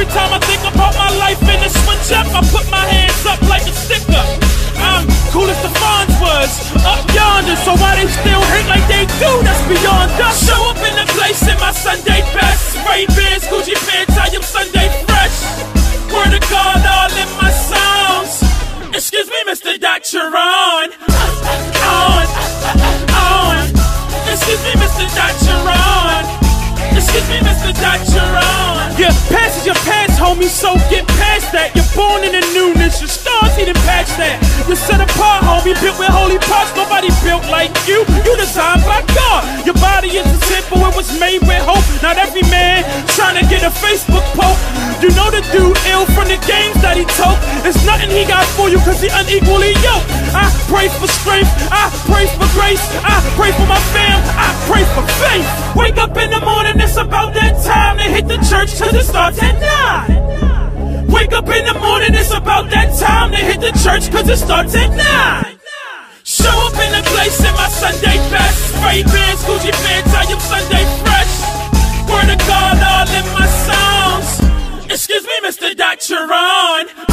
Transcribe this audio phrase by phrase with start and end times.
[0.00, 3.20] every time I think about my life in a switch up, I put my hands
[3.28, 4.24] up like a sticker.
[4.80, 7.52] I'm cool as the Fonz was up yonder.
[7.60, 9.28] So why they still hate like they do?
[9.44, 10.40] That's beyond us.
[10.48, 10.79] Show up
[42.10, 42.82] Not every man
[43.14, 44.58] trying to get a Facebook poke.
[44.98, 47.38] You know the dude ill from the games that he took.
[47.62, 50.10] It's nothing he got for you, cause he unequally yoked.
[50.34, 54.82] I pray for strength, I pray for grace, I pray for my fam, I pray
[54.90, 55.46] for faith.
[55.78, 59.06] Wake up in the morning, it's about that time to hit the church, cause it
[59.06, 61.06] starts at nine.
[61.06, 64.42] Wake up in the morning, it's about that time to hit the church, cause it
[64.42, 65.62] starts at nine.
[66.26, 68.74] Show up in the place in my Sunday best.
[68.74, 71.09] Spray bands, Gucci pants, I am Sunday fresh.
[72.46, 74.90] God all in my sounds.
[74.90, 75.74] Excuse me, Mr.
[75.74, 76.88] Dacheron.
[76.90, 77.09] On,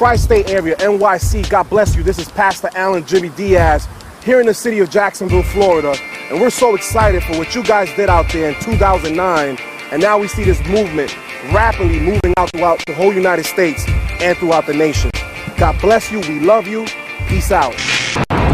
[0.00, 1.50] Tri-State area, NYC.
[1.50, 2.02] God bless you.
[2.02, 3.86] This is Pastor Allen Jimmy Diaz
[4.24, 5.94] here in the city of Jacksonville, Florida.
[6.30, 9.58] And we're so excited for what you guys did out there in 2009.
[9.92, 11.14] And now we see this movement
[11.52, 13.84] rapidly moving out throughout the whole United States
[14.22, 15.10] and throughout the nation.
[15.58, 16.20] God bless you.
[16.20, 16.86] We love you.
[17.28, 17.74] Peace out.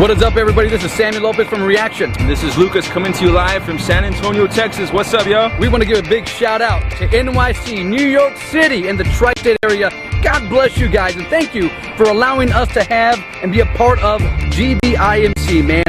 [0.01, 0.69] What is up, everybody?
[0.69, 2.13] This is Samuel Lopez from Reaction.
[2.27, 4.93] This is Lucas coming to you live from San Antonio, Texas.
[4.93, 5.57] What's up, yo?
[5.61, 9.05] We want to give a big shout out to NYC, New York City, and the
[9.05, 9.91] tri state area.
[10.27, 13.67] God bless you guys, and thank you for allowing us to have and be a
[13.77, 15.85] part of GBIMC, man.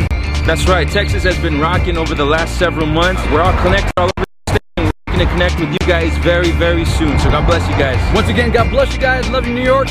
[0.45, 0.87] That's right.
[0.87, 3.19] Texas has been rocking over the last several months.
[3.31, 4.61] We're all connected all over the state.
[4.77, 7.17] and We're looking to connect with you guys very, very soon.
[7.17, 7.97] So God bless you guys.
[8.13, 9.27] Once again, God bless you guys.
[9.31, 9.87] Love you, New York.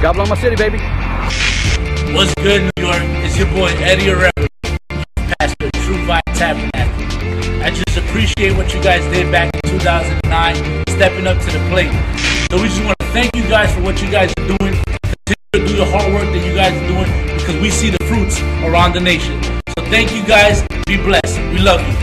[0.00, 0.78] God bless my city, baby.
[2.16, 3.02] What's good, New York?
[3.22, 4.48] It's your boy Eddie Arreo,
[5.14, 7.62] pastor of True Vibe Tabernacle.
[7.62, 11.92] I just appreciate what you guys did back in 2009, stepping up to the plate.
[12.50, 14.74] So we just want to thank you guys for what you guys are doing.
[15.26, 18.02] Continue to do the hard work that you guys are doing because we see the
[18.06, 19.42] fruits around the nation.
[19.74, 20.62] So thank you guys.
[20.86, 21.38] Be blessed.
[21.50, 21.96] We love you.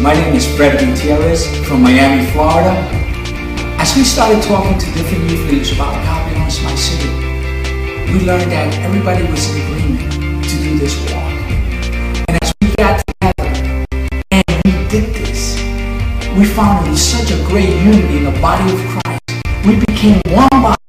[0.00, 2.70] My name is Fred Gutierrez from Miami, Florida.
[3.82, 7.10] As we started talking to different youth leaders about God belongs my city,
[8.14, 10.12] we learned that everybody was in agreement
[10.44, 11.34] to do this walk.
[12.30, 13.84] And as we got together
[14.30, 15.58] and we did this,
[16.38, 19.07] we found there was such a great unity in the body of Christ.
[19.68, 20.80] We became one body.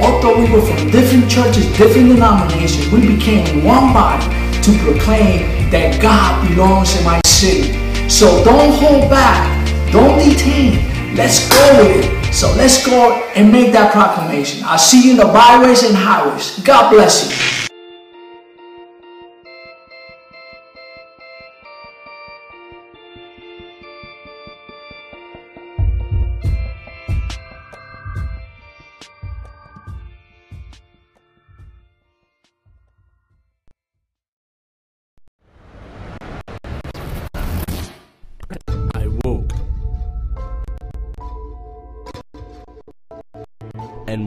[0.00, 4.24] Although we were from different churches, different denominations, we became one body
[4.60, 7.78] to proclaim that God belongs in my city.
[8.08, 9.46] So don't hold back.
[9.92, 11.14] Don't detain.
[11.14, 12.34] Let's go with it.
[12.34, 14.64] So let's go and make that proclamation.
[14.64, 16.58] I'll see you in the byways and highways.
[16.58, 17.63] God bless you.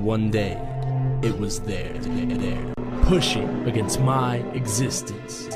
[0.07, 0.57] One day,
[1.21, 5.47] it was there, there, pushing against my existence.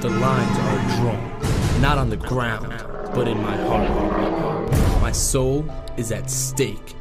[0.00, 2.74] The lines are drawn, not on the ground,
[3.14, 4.72] but in my heart.
[5.00, 5.64] My soul
[5.96, 6.96] is at stake,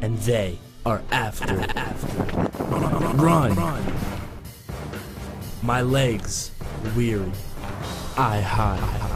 [0.00, 1.74] and they are after it.
[3.18, 3.56] Run!
[5.60, 6.52] My legs
[6.94, 7.32] weary.
[8.16, 9.09] I hide.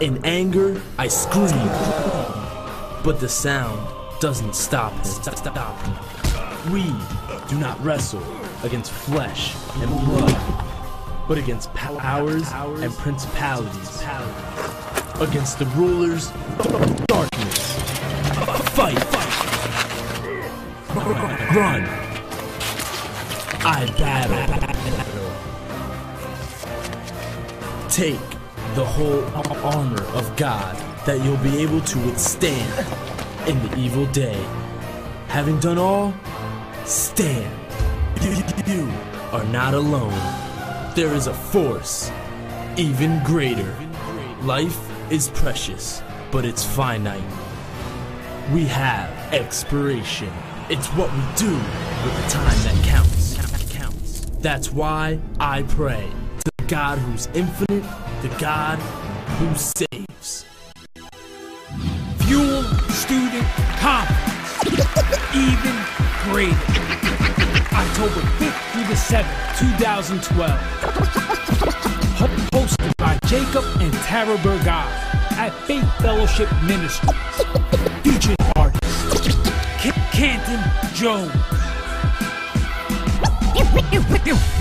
[0.00, 1.68] In anger, I scream,
[3.04, 3.86] but the sound
[4.20, 5.94] doesn't stop me.
[6.72, 6.84] We
[7.48, 8.22] do not wrestle
[8.64, 10.36] against flesh and blood,
[11.28, 14.02] but against powers and principalities,
[15.20, 17.78] against the rulers of darkness.
[18.70, 18.98] Fight!
[21.54, 21.84] Run!
[23.64, 24.68] I battle.
[27.88, 28.31] Take
[28.74, 29.22] the whole
[29.64, 30.76] armor of God
[31.06, 32.86] that you'll be able to withstand
[33.48, 34.40] in the evil day.
[35.28, 36.14] Having done all,
[36.84, 37.58] stand.
[38.66, 38.88] You
[39.32, 40.12] are not alone.
[40.94, 42.10] There is a force
[42.76, 43.76] even greater.
[44.42, 44.78] Life
[45.10, 47.22] is precious, but it's finite.
[48.52, 50.32] We have expiration.
[50.70, 53.32] It's what we do with the time that counts.
[54.42, 56.10] That's why I pray
[56.44, 57.84] to the God who's infinite,
[58.22, 58.78] the God
[59.38, 60.44] who saves.
[62.18, 63.46] Fuel Student
[63.80, 64.64] Conference.
[65.34, 65.74] Even
[66.30, 66.56] greater.
[67.74, 70.50] October 5th through the 7th, 2012.
[72.18, 74.86] Ho- Hosted by Jacob and Tara Burgaz
[75.36, 77.10] at Faith Fellowship Ministries.
[78.04, 79.34] Featuring artists
[79.82, 80.62] Ca- Canton
[80.94, 81.32] Jones.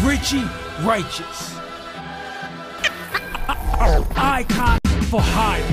[0.04, 0.44] Richie
[0.84, 1.51] Righteous.
[3.84, 5.64] Icon for hire.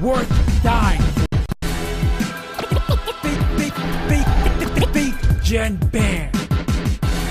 [0.00, 1.02] Worth dying.
[3.22, 3.74] Big,
[4.08, 4.24] big,
[4.74, 6.36] big, big, Jen Band.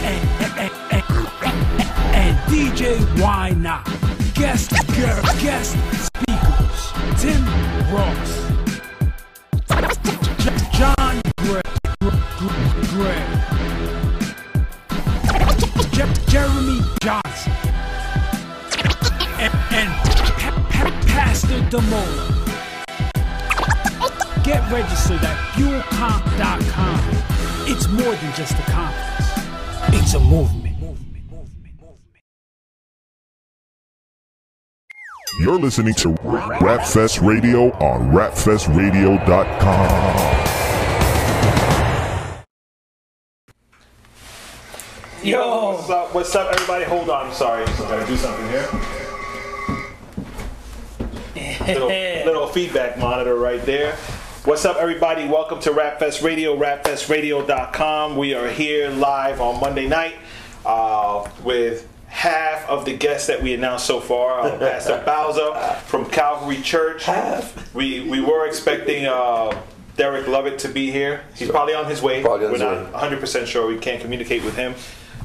[0.03, 1.03] And, and, and,
[2.13, 3.85] and, DJ Why Not.
[4.33, 7.21] Guest, guest, guest speakers.
[7.21, 7.45] Tim
[7.93, 8.40] Ross.
[21.71, 22.27] Pastor Demola.
[24.43, 26.99] Get registered at fuelcomp.com.
[27.67, 29.29] It's more than just a conference.
[29.93, 30.77] It's a movement.
[35.39, 40.37] You're listening to Rapfest Radio on rapfestradio.com.
[45.23, 46.13] Yo, what's up?
[46.13, 46.83] What's up, everybody?
[46.85, 47.65] Hold on, I'm sorry.
[47.65, 48.67] Just gotta do something here.
[51.67, 51.87] Little,
[52.25, 53.95] little feedback monitor right there.
[54.45, 55.27] What's up, everybody?
[55.27, 58.15] Welcome to Rapfest Radio, rapfestradio.com.
[58.17, 60.15] We are here live on Monday night
[60.65, 64.41] uh, with half of the guests that we announced so far.
[64.41, 65.53] Uh, Pastor Bowser
[65.85, 67.07] from Calvary Church.
[67.73, 69.61] We we were expecting uh,
[69.95, 71.23] Derek Lovett to be here.
[71.35, 72.23] He's probably on his way.
[72.23, 73.67] On We're his not 100% sure.
[73.67, 74.73] We can't communicate with him.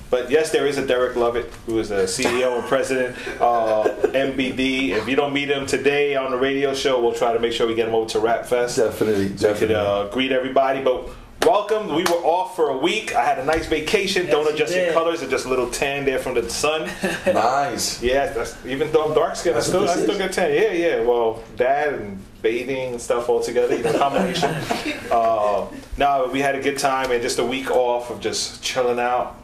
[0.08, 4.90] But yes, there is a Derek Lovett who is the CEO and president of MBD.
[4.90, 7.66] If you don't meet him today on the radio show, we'll try to make sure
[7.66, 8.76] we get him over to Rap Fest.
[8.76, 10.82] Definitely, So we could uh, greet everybody.
[10.82, 11.08] But
[11.42, 11.94] welcome.
[11.94, 13.16] We were off for a week.
[13.16, 14.26] I had a nice vacation.
[14.26, 15.20] Don't you adjust your colors.
[15.20, 16.88] They're just a little tan there from the sun.
[17.26, 18.00] nice.
[18.00, 20.52] Yeah, that's, even though I'm dark skinned, I still, I still get tan.
[20.54, 21.00] Yeah, yeah.
[21.00, 24.50] Well, that and bathing and stuff all together, you know, combination.
[25.10, 25.66] uh,
[25.98, 29.36] no, we had a good time and just a week off of just chilling out,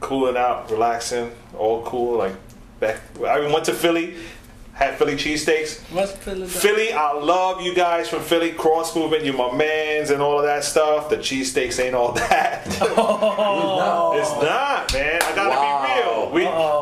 [0.00, 2.18] cooling out, relaxing, all cool.
[2.18, 2.34] Like
[2.80, 4.14] back, I went to Philly,
[4.72, 5.80] had Philly cheesesteaks.
[5.92, 6.46] What's Philly?
[6.46, 8.52] Philly, I love you guys from Philly.
[8.52, 11.08] Cross movement, you my mans and all of that stuff.
[11.10, 12.66] The cheesesteaks ain't all that.
[14.18, 15.20] It's not, man.
[15.22, 16.30] I gotta be real.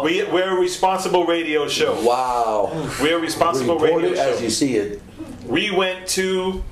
[0.03, 2.01] We, we we're a responsible radio show.
[2.03, 2.71] Wow.
[3.01, 4.31] We're a responsible Report radio it show.
[4.35, 5.03] as you see it.
[5.45, 6.63] We went to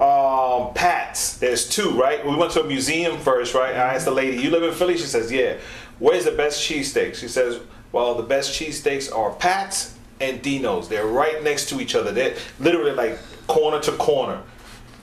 [0.00, 1.36] um, Pat's.
[1.36, 2.24] There's two, right?
[2.24, 3.72] We went to a museum first, right?
[3.72, 5.56] And I asked the lady, "You live in Philly?" She says, "Yeah."
[5.98, 7.16] Where's the best cheesesteaks?
[7.16, 7.60] She says,
[7.92, 10.88] "Well, the best cheesesteaks are Pat's and Geno's.
[10.88, 12.12] They're right next to each other.
[12.12, 14.42] They're literally like corner to corner."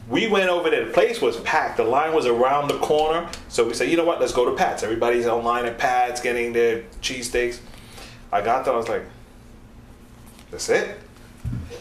[0.10, 0.86] We went over there.
[0.86, 1.78] The place was packed.
[1.78, 3.30] The line was around the corner.
[3.50, 4.22] So we said, you know what?
[4.22, 4.82] Let's go to Pat's.
[4.82, 7.60] Everybody's online at Pat's getting their cheesesteaks.
[8.32, 8.74] I got there.
[8.74, 9.04] I was like,
[10.50, 10.98] that's it.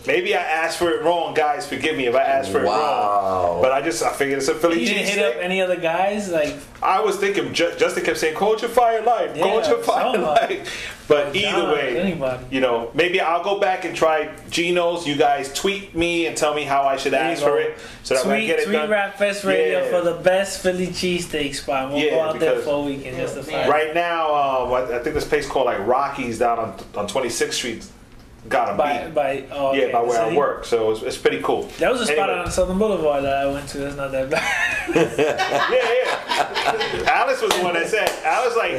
[0.06, 1.68] Maybe I asked for it wrong, guys.
[1.68, 3.60] Forgive me if I asked for it wrong.
[3.62, 5.36] But I just I figured it's a Philly You didn't hit cheesesteak.
[5.36, 9.36] up any other guys like I was thinking Ju- Justin kept saying culture fire life,
[9.36, 10.58] Yeah, culture fire somebody.
[10.58, 10.92] life.
[11.08, 12.44] But either way, anybody.
[12.50, 15.06] you know, maybe I'll go back and try Geno's.
[15.06, 18.14] You guys tweet me and tell me how I should There ask for it so
[18.14, 18.90] that when I Tweet, get it tweet done.
[18.90, 19.90] Rap Fest Radio Yeah.
[19.90, 21.90] for the best Philly cheesesteak spot.
[21.90, 24.72] We'll Yeah, go out there because- for a weekend just to find Right now, um,
[24.72, 27.84] I, I think this place called like Rockies down on on 26th Street
[28.48, 29.14] got a by beat.
[29.14, 30.36] by oh, okay, yeah, by the where I city.
[30.36, 30.64] work.
[30.64, 31.62] So it's, it's pretty cool.
[31.78, 32.44] That was a spot Anyway.
[32.44, 33.78] on Southern Boulevard that I went to.
[33.78, 34.72] That's not that bad.
[34.96, 37.10] Yeah, yeah.
[37.10, 38.72] Alice was the one that said, Alice like,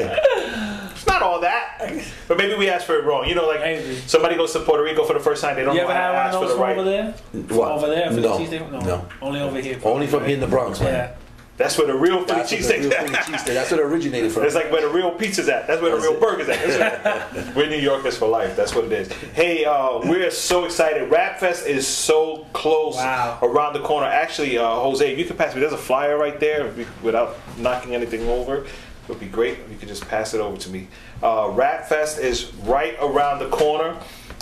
[0.92, 2.04] it's not all that.
[2.28, 3.28] But maybe we asked for it wrong.
[3.28, 5.82] You know, like somebody goes to Puerto Rico for the first time, they don't you
[5.82, 6.78] know ever how had to one ask of for those the right.
[6.78, 7.12] over there?
[7.58, 7.72] What?
[7.72, 8.38] Over there for No.
[8.38, 8.60] the?
[8.60, 8.80] No.
[8.82, 9.06] No.
[9.22, 9.80] Only over here.
[9.84, 10.94] Only from here in the Bronx, man.
[10.94, 11.16] Yeah.
[11.58, 13.46] That's where the real Philly That's where the real Philly cheesesteak.
[13.54, 14.44] That's where it originated from.
[14.44, 15.66] It's like where the real pizza's at.
[15.68, 17.34] That's where the real burger's at.
[17.34, 18.56] What- we're New Yorkers for life.
[18.56, 19.12] That's what it is.
[19.34, 21.10] Hey, uh, we're so excited.
[21.12, 24.06] Rap Fest is so close around the corner.
[24.08, 25.62] Actually, uh, Jose, if you could pass me.
[25.62, 28.58] There's a flyer right there we- without knocking anything over.
[28.58, 30.88] It would be great if you could just pass it over to me.
[31.24, 33.98] Uh, Rap Fest is right around the corner.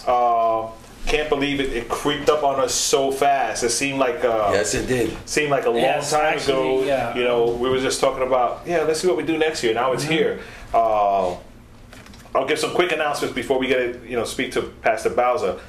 [0.05, 0.67] Uh,
[1.05, 1.71] can't believe it.
[1.73, 3.63] It creeped up on us so fast.
[3.63, 5.15] It seemed like uh, Yes, it did.
[5.27, 6.83] Seemed like a long Yes, time actually, ago.
[6.85, 7.15] yeah.
[7.15, 8.81] You know, we were just talking about yeah.
[8.83, 9.73] Let's see what we do next year.
[9.73, 10.13] Now it's Mm-hmm.
[10.13, 10.39] here.
[10.73, 11.35] Uh,
[12.33, 14.03] I'll give some quick announcements before we get it.
[14.03, 15.59] You know, speak to Pastor Bowser.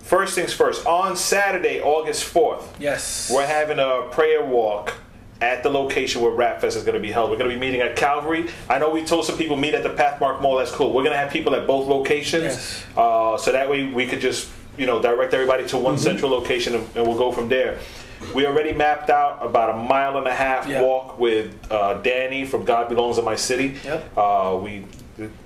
[0.00, 0.86] First things first.
[0.86, 3.30] On Saturday, August fourth, Yes.
[3.34, 4.94] we're having a prayer walk
[5.40, 7.30] at the location where Rap Fest is going to be held.
[7.30, 8.48] We're going to be meeting at Calvary.
[8.68, 10.56] I know we told some people meet at the Pathmark Mall.
[10.56, 10.88] That's cool.
[10.92, 14.50] We're going to have people at both locations, uh, so that way we could just
[14.76, 17.78] you know direct everybody to one central location and, and we'll go from there.
[18.34, 20.82] We already mapped out about a mile and a half Yeah.
[20.82, 23.76] walk with uh, Danny from God Belongs in My City.
[23.84, 24.18] Yep.
[24.18, 24.84] Uh, we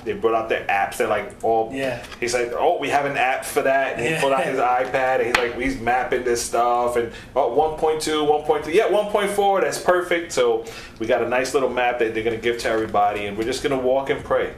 [0.05, 0.99] they brought out their apps.
[0.99, 1.71] They're like all.
[1.73, 2.05] Yeah.
[2.21, 3.95] He's like, oh, we have an app for that.
[3.95, 4.21] And he Yeah.
[4.21, 8.01] pulled out his iPad and he's like, he's mapping this stuff and oh, 1.2,
[8.47, 9.61] 1.3, yeah, 1.4.
[9.63, 10.33] That's perfect.
[10.33, 10.65] So
[10.99, 13.63] we got a nice little map that they're gonna give to everybody, and we're just
[13.63, 14.55] gonna walk and pray.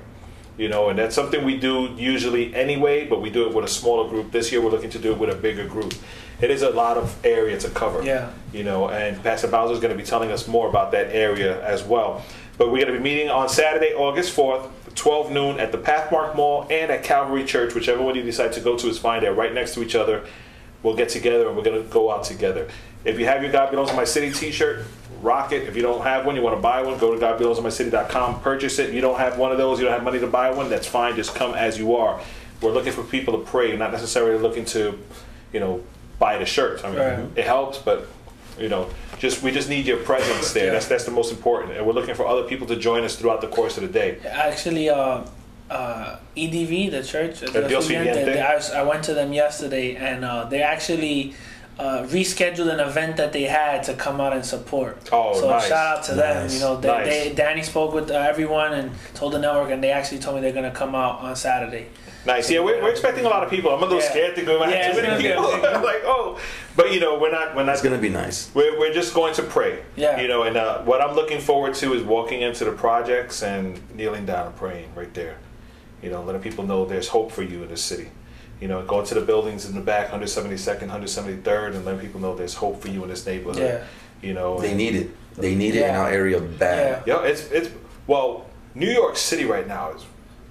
[0.56, 3.68] You know, and that's something we do usually anyway, but we do it with a
[3.68, 4.30] smaller group.
[4.30, 5.94] This year, we're looking to do it with a bigger group.
[6.40, 8.04] It is a lot of area to cover.
[8.04, 8.30] Yeah.
[8.52, 11.61] You know, and Pastor Bowser is going to be telling us more about that area
[11.64, 12.23] as well.
[12.57, 16.37] But we're going to be meeting on Saturday, August 4th, 12 noon at the Pathmark
[16.37, 19.23] Mall and at Calvary Church, whichever one you decide to go to is fine.
[19.23, 20.25] They're right next to each other.
[20.83, 22.69] We'll get together and we're going to go out together.
[23.05, 24.85] If you have your God Belongs in My City t-shirt,
[25.21, 25.67] rock it.
[25.69, 28.91] If you don't have one, you want to buy one, go to godbelongsinmycity.com, purchase it.
[28.91, 30.87] If you don't have one of those, you don't have money to buy one, that's
[30.87, 31.17] fine.
[31.17, 32.21] Just come as you are.
[32.61, 34.99] We're looking for people to pray, not necessarily looking to,
[35.53, 35.83] you know,
[36.19, 36.85] buy the shirt.
[36.85, 37.19] I mean, Right.
[37.37, 38.07] it helps, but
[38.59, 40.71] you know, just we just need your presence there.
[40.73, 41.77] That's that's the most important.
[41.77, 44.19] And we're looking for other people to join us throughout the course of the day.
[44.25, 45.23] Actually, uh,
[45.71, 50.25] uh, EDV, the church, Dios they- they- I, was- I went to them yesterday, and
[50.25, 51.35] uh, they actually
[51.79, 55.09] uh, rescheduled an event that they had to come out and support.
[55.11, 55.67] Oh, so nice.
[55.67, 56.49] shout out to them.
[56.51, 57.07] You know, they, Nice.
[57.07, 60.53] they Danny spoke with everyone and told the network, and they actually told me they're
[60.53, 61.87] gonna come out on Saturday.
[62.26, 62.50] Nice.
[62.50, 63.71] Yeah, we're, we're expecting a lot of people.
[63.75, 64.11] I'm a little Yeah.
[64.11, 64.62] scared to go.
[64.62, 65.66] I Yeah, too many gonna be a people.
[65.66, 66.40] I'm like, oh,
[66.76, 67.54] but you know, we're not.
[67.54, 67.73] We're not.
[67.73, 68.50] It's gonna be nice.
[68.54, 69.83] We're, we're just going to pray.
[69.97, 70.21] Yeah.
[70.21, 73.78] You know, and uh, what I'm looking forward to is walking into the projects and
[73.95, 75.37] kneeling down and praying right there.
[76.02, 78.09] You know, letting people know there's hope for you in this city.
[78.61, 82.35] You know, going to the buildings in the back, 172nd, 173rd, and letting people know
[82.35, 83.59] there's hope for you in this neighborhood.
[83.62, 83.85] Yeah.
[84.23, 85.11] You know, They and- need it.
[85.37, 87.04] They need it in our area bad.
[87.09, 87.69] Yo, it's it's
[88.07, 90.04] well, New York City right now is.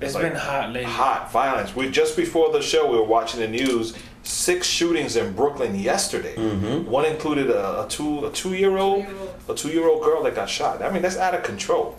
[0.06, 0.92] It's like been hot lately.
[0.92, 1.76] Hot violence.
[1.76, 6.36] We just before the show we were watching the news, six shootings in Brooklyn yesterday.
[6.36, 6.90] Mm-hmm.
[6.90, 9.06] One included a, a two a two year old
[9.48, 10.82] a two year old girl that got shot.
[10.82, 11.98] I mean, that's out of control.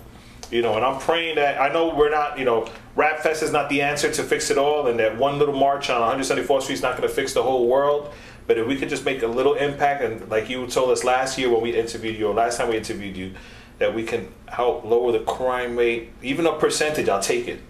[0.50, 2.38] You know, and I'm praying that I know we're not.
[2.38, 5.38] You know, Rap Fest is not the answer to fix it all, and that one
[5.38, 8.12] little march on 174th Street is not going to fix the whole world.
[8.46, 11.38] But if we could just make a little impact, and like you told us last
[11.38, 13.32] year when we interviewed you, or last time we interviewed you,
[13.78, 17.60] that we can help lower the crime rate, even a percentage, I'll take it.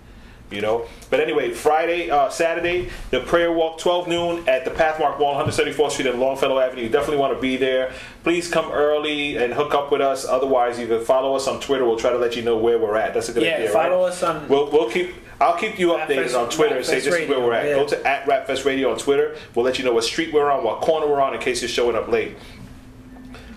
[0.50, 5.18] You know, but anyway, Friday, uh, Saturday, the prayer walk, 12 noon at the Pathmark
[5.18, 6.82] Mall, 174th Street and Longfellow Avenue.
[6.82, 7.92] You definitely want to be there.
[8.22, 10.24] Please come early and hook up with us.
[10.26, 11.84] Otherwise, you can follow us on Twitter.
[11.84, 13.14] We'll try to let you know where we're at.
[13.14, 14.12] That's a good Yeah, idea, follow right?
[14.12, 15.14] us on- We'll, we'll keep.
[15.40, 17.66] I'll keep you updated Rapfest- on Twitter and say Rapfest this is where we're at.
[17.66, 17.74] yeah.
[17.74, 19.36] Go to at Rapfest Radio on Twitter.
[19.54, 21.68] We'll let you know what street we're on, what corner we're on, in case you're
[21.68, 22.36] showing up late.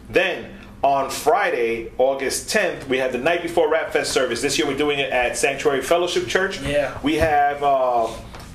[0.10, 4.42] Then on Friday, August 10th, we have the night before Rap Fest service.
[4.42, 6.62] This year we're doing it at Sanctuary Fellowship Church.
[6.62, 6.98] Yeah.
[7.02, 8.08] We have uh,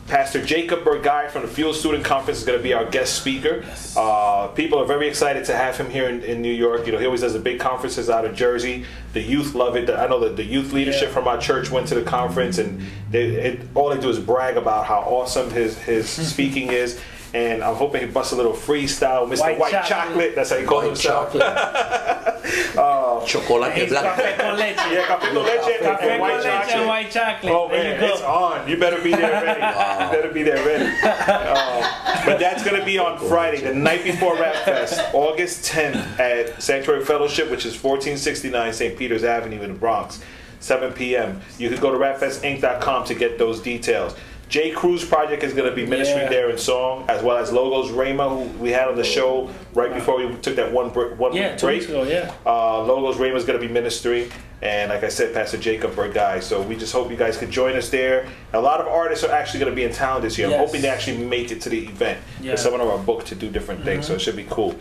[0.07, 3.65] Pastor Jacob Bergai from the Fuel Student Conference is going to be our guest speaker.
[3.97, 6.87] Uh, people are very excited to have him here in, in New York.
[6.87, 8.85] You know, he always does the big conferences out of Jersey.
[9.15, 9.91] The youth love it.
[9.91, 13.23] I know that the youth leadership from our church went to the conference, and they,
[13.31, 17.01] it, all they do is brag about how awesome his his speaking is.
[17.35, 19.41] And I'm hoping he busts a little freestyle, Mr.
[19.41, 19.89] White, White chocolate.
[19.89, 20.35] chocolate.
[20.37, 21.35] That's how he calls White himself.
[22.79, 24.77] uh, Chocolate He's café con leche.
[24.91, 26.75] yeah, café con leche and, Café and white con leche chocolate.
[26.75, 27.53] and white chocolate.
[27.53, 28.13] Oh There man, you go.
[28.15, 28.69] it's on.
[28.69, 29.61] You better be there ready.
[30.13, 30.91] You better be there ready.
[31.03, 36.19] Uh, but that's going to be on Friday, the night before Rap Fest, August 10th
[36.21, 38.99] at Sanctuary Fellowship, which is 1469 St.
[38.99, 40.21] Peter's Avenue in the Bronx,
[40.61, 41.41] 7 p.m.
[41.59, 44.15] You can go to rapfestinc.com to get those details.
[44.53, 44.71] J.
[44.71, 46.29] Cruz Project is going to be ministering Yeah.
[46.29, 49.95] there in song, as well as Logos Rama, who we had on the show right
[49.95, 51.19] before we took that one break.
[51.19, 51.79] One Yeah, two break.
[51.81, 52.31] weeks ago, yeah.
[52.45, 54.31] Uh, Logos Rama is going to be ministering,
[54.61, 56.43] and like I said, Pastor Jacob Bergai.
[56.43, 58.27] So we just hope you guys could join us there.
[58.53, 60.49] A lot of artists are actually going to be in town this year.
[60.49, 62.19] I'm hoping they actually make it to the event.
[62.43, 62.57] Yeah.
[62.57, 64.75] Some of them are booked to do different things, so it should be cool.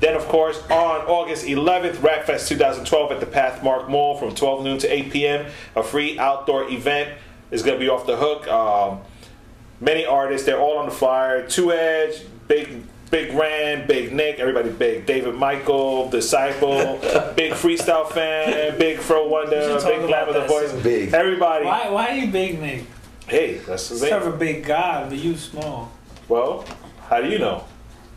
[0.00, 4.78] Then, of course, on August 11th, Rapfest 2012 at the Pathmark Mall from 12 noon
[4.78, 5.44] to 8 p.m.
[5.76, 7.10] A free outdoor event
[7.50, 8.46] is going to be off the hook.
[8.48, 9.00] Um,
[9.80, 11.46] many artists, they're all on the flyer.
[11.46, 15.04] Two Edge, Big Big Rand, Big Nick, everybody big.
[15.04, 16.96] David Michael, Disciple,
[17.36, 20.72] Big Freestyle Fan, Big Fro We Wonder, Big Glad with about the Voice.
[20.82, 21.12] Big.
[21.12, 21.64] Everybody.
[21.64, 22.84] Why, why are you big, Nick?
[23.26, 24.32] Hey, that's the Serve thing.
[24.32, 25.90] a big God, but you small.
[26.28, 26.64] Well,
[27.08, 27.64] how do you know?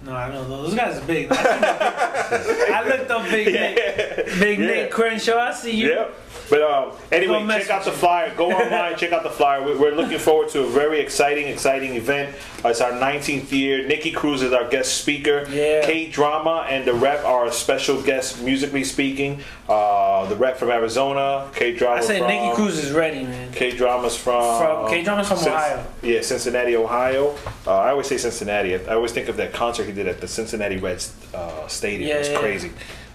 [0.05, 1.27] No, I know those guys are big.
[1.31, 4.65] I looked up Big Nick, Big Yeah.
[4.65, 5.37] Nick Crenshaw.
[5.37, 5.89] I see you.
[5.89, 6.15] Yep.
[6.49, 8.33] But um, anyway, Don't check out the flyer.
[8.35, 9.63] Go online, check out the flyer.
[9.63, 12.35] We- We're looking forward to a very exciting, exciting event.
[12.63, 13.87] Uh, it's our 19th year.
[13.87, 15.45] Nicky Cruz is our guest speaker.
[15.49, 15.85] Yeah.
[15.85, 19.41] K Drama and the Rep are our special guests, musically speaking.
[19.67, 21.49] Uh, the Rep from Arizona.
[21.55, 22.01] K Drama.
[22.01, 23.51] I say from, Nicky Cruz is ready, man.
[23.53, 24.57] K Drama's from.
[24.59, 25.85] From- K-Drama's from Ohio.
[26.01, 27.35] Yeah, Cincinnati, Ohio.
[27.65, 28.75] Uh, I always say Cincinnati.
[28.75, 32.09] I always think of that concert he did at the Cincinnati Reds uh, Stadium.
[32.09, 32.39] Yeah, it's yeah.
[32.39, 32.71] crazy.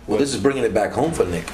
[0.06, 1.44] Well, this is bringing it back home for Nick.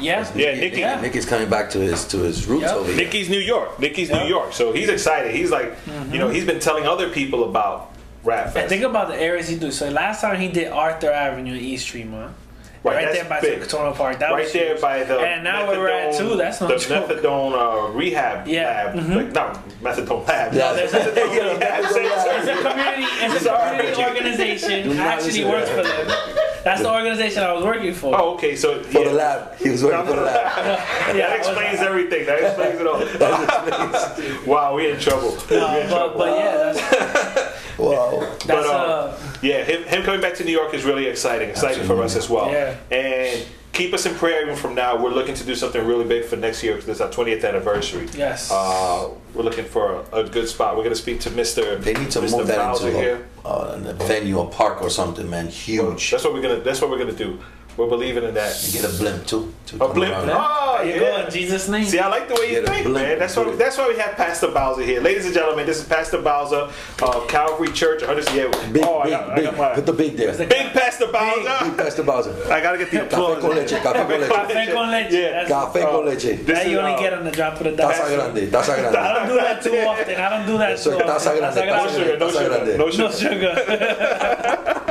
[0.00, 0.30] Yeah.
[0.34, 0.80] Yeah, Nicky.
[0.80, 1.00] Yeah.
[1.00, 2.74] Nick is coming back to his to his roots Yep.
[2.74, 2.96] over here.
[2.96, 3.78] Nicky's New York.
[3.78, 4.22] Nicky's Yeah.
[4.22, 4.52] New York.
[4.52, 5.34] So he's excited.
[5.34, 6.34] He's like, you know, mm-hmm.
[6.34, 9.70] he's been telling other people about Rap And think about the areas he do.
[9.70, 12.34] So last time he did Arthur Avenue in East Tremont.
[12.82, 13.60] Right, Right, there by big.
[13.62, 14.18] Secretarial Park.
[14.20, 14.80] That right was there huge.
[14.80, 17.10] by the And now where we're at too, that's no the joke.
[17.10, 18.92] methadone uh, rehab Yeah.
[18.94, 18.96] lab.
[18.96, 20.54] Like, no, methadone lab.
[20.54, 20.72] Yeah.
[20.72, 24.98] There's a, Methadone rehab it's a community, it's a community organization.
[24.98, 26.16] I actually listen to worked for them.
[26.64, 28.14] That's the organization I was working for.
[28.18, 28.56] Oh, okay.
[28.56, 29.08] So For yeah.
[29.08, 29.56] the lab.
[29.58, 30.46] He was working for the lab.
[31.16, 32.24] Yeah, that I was- explains everything.
[32.26, 34.46] That explains it all.
[34.46, 35.36] wow, we in trouble.
[35.50, 36.18] we No, in but, trouble.
[36.18, 38.20] but yeah, that's, Wow.
[38.20, 41.48] that's But, uh, uh, Yeah, him, him coming back to New York is really exciting.
[41.50, 42.50] Exciting for us as well.
[42.50, 42.76] Yeah.
[42.90, 45.02] And keep us in prayer even from now.
[45.02, 48.08] We're looking to do something really big for next year because it's our 20th anniversary.
[48.14, 48.50] yes.
[48.50, 50.76] Uh, we're looking for a, a good spot.
[50.76, 51.80] We're going to speak to Mr.
[51.80, 52.38] They need to Mr.
[52.38, 53.28] move that Bowser into here.
[53.44, 55.48] a, uh, a venue, a park or something, man.
[55.48, 56.10] Huge.
[56.10, 56.60] That's what we're gonna.
[56.60, 57.38] That's what we're gonna do.
[57.76, 58.62] We're believing in that.
[58.66, 59.54] You get a blimp too.
[59.66, 60.12] To A blimp.
[60.12, 60.30] around.
[60.32, 61.20] Oh, there you yeah.
[61.20, 61.84] go in Jesus' name.
[61.84, 63.18] See, I like the way you Get a think, man.
[63.18, 63.44] That's why.
[63.56, 65.64] That's why we have Pastor Bowser here, ladies and gentlemen.
[65.66, 66.68] This is Pastor Bowser
[67.02, 68.02] of Calvary Church.
[68.02, 68.34] 100.
[68.34, 68.50] Yeah.
[68.72, 70.36] Big, oh, I big, I got my Put the big there.
[70.36, 71.64] big Pastor Bowser.
[71.64, 72.34] Big Pastor Bowser.
[72.52, 73.40] I gotta get the Café applause.
[73.40, 74.28] con leche, café con leche.
[74.32, 75.12] Café con leche.
[75.12, 75.30] Yeah.
[75.44, 76.22] That's, Café con Uh, leche.
[76.36, 78.74] This that is, you only uh, get on the drop of the Taza grande, taza
[78.80, 78.96] grande.
[78.98, 80.14] I don't do that too often.
[80.20, 81.08] I don't do that Eso too often.
[81.08, 84.86] taza grande, No sugar, no sugar, no No sugar.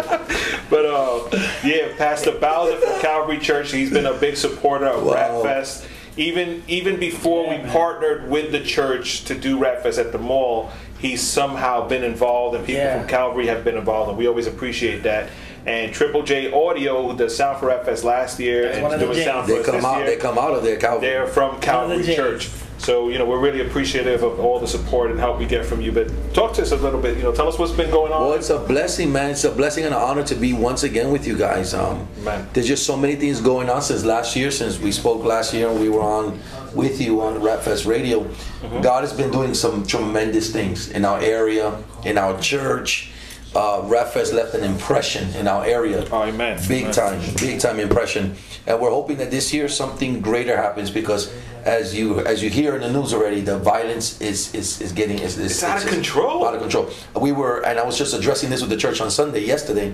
[0.69, 0.81] sugar.
[0.81, 3.71] But uh, yeah, Pastor Bowser from Calvary Church.
[3.71, 5.13] He's been a big supporter of Wow.
[5.13, 5.85] Rap Fest.
[6.17, 7.71] Even even before Yeah, we man.
[7.71, 12.55] partnered with the church to do Rap Fest at the mall, he's somehow been involved,
[12.55, 12.99] and people Yeah.
[12.99, 15.29] from Calvary have been involved, and we always appreciate that.
[15.65, 18.99] And Triple J Audio, who does sound for Rap Fest last year, That's and one
[18.99, 19.97] the doing sound for They us come this out.
[19.97, 20.05] year.
[20.07, 21.01] They come out of there, Calvin.
[21.01, 22.15] They're from Calvary J's.
[22.15, 22.49] Church.
[22.89, 25.79] So you know, we're really appreciative of all the support and help we get from
[25.79, 25.91] you.
[25.91, 27.17] But talk to us a little bit.
[27.17, 28.19] You know, tell us what's been going on.
[28.19, 29.29] Well, it's a blessing, man.
[29.29, 31.75] It's a blessing and an honor to be once again with you guys.
[31.75, 32.49] Um, Man.
[32.51, 35.69] There's just so many things going on since last year, since we spoke last year
[35.69, 36.39] and we were on
[36.73, 38.21] with you on Rap Fest Radio.
[38.21, 38.81] Mm-hmm.
[38.81, 43.11] God has been doing some tremendous things in our area, in our church.
[43.55, 46.07] Uh, Rap Fest left an impression in our area.
[46.11, 46.59] Oh, amen.
[46.67, 46.93] Big Amen.
[46.93, 48.35] time, big time impression.
[48.67, 51.31] And we're hoping that this year something greater happens because
[51.65, 55.19] as you as you hear in the news already, the violence is is, is getting
[55.19, 56.45] is, is It's out of control.
[56.45, 56.89] Out of control.
[57.19, 59.93] We were and I was just addressing this with the church on Sunday yesterday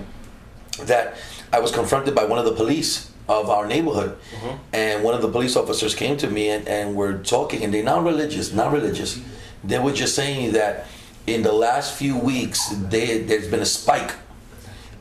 [0.84, 1.16] that
[1.52, 4.56] I was confronted by one of the police of our neighborhood Mm-hmm.
[4.72, 7.82] and one of the police officers came to me and, and we're talking and they're
[7.82, 9.20] not religious not religious
[9.64, 10.86] they were just saying that
[11.26, 14.12] in the last few weeks they, there's been a spike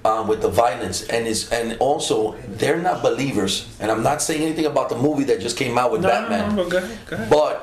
[0.06, 4.42] um, with the violence and is and also they're not believers and i'm not saying
[4.48, 6.98] anything about the movie that just came out with No, no, batman no, go ahead,
[7.08, 7.30] go ahead.
[7.30, 7.56] but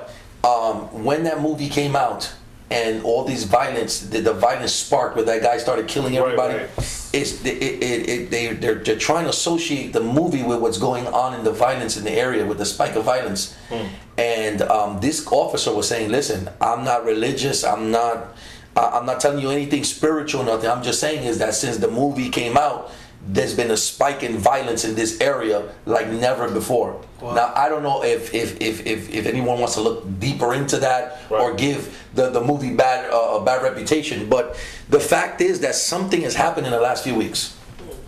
[0.53, 2.33] um, when that movie came out
[2.69, 6.59] and all these violence, the, the violence sparked where that guy started killing everybody,
[7.13, 11.07] it's it, it, it, they they're, they're trying to associate the movie with what's going
[11.09, 13.55] on in the violence in the area with the spike of violence.
[14.19, 17.63] And um, this officer was saying, "Listen, I'm not religious.
[17.63, 18.17] I'm not.
[18.77, 20.43] I- I'm not telling you anything spiritual.
[20.45, 20.71] Nothing.
[20.71, 22.91] I'm just saying is that since the movie came out."
[23.25, 26.97] There's been a spike in violence in this area like never before.
[27.23, 30.79] Now I don't know if if, if, if if anyone wants to look deeper into
[30.79, 34.57] that or give the, the movie bad uh, a bad reputation, but
[34.91, 37.57] the fact is that something has happened in the last few weeks.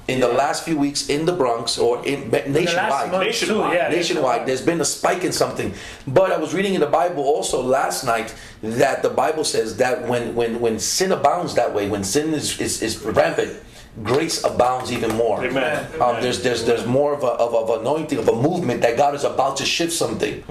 [0.06, 4.44] In the last few weeks in the Bronx or in nationwide, month too, yeah, nationwide,
[4.46, 5.72] there's been a spike in something.
[6.06, 10.06] But I was reading in the Bible also last night that the Bible says that
[10.06, 13.56] when when when sin abounds that way, when sin is is, is rampant,
[14.02, 15.42] grace abounds even more.
[15.42, 15.86] Amen.
[16.02, 19.14] Um, there's there's there's more of a of, of anointing of a movement that God
[19.14, 20.44] is about to shift something,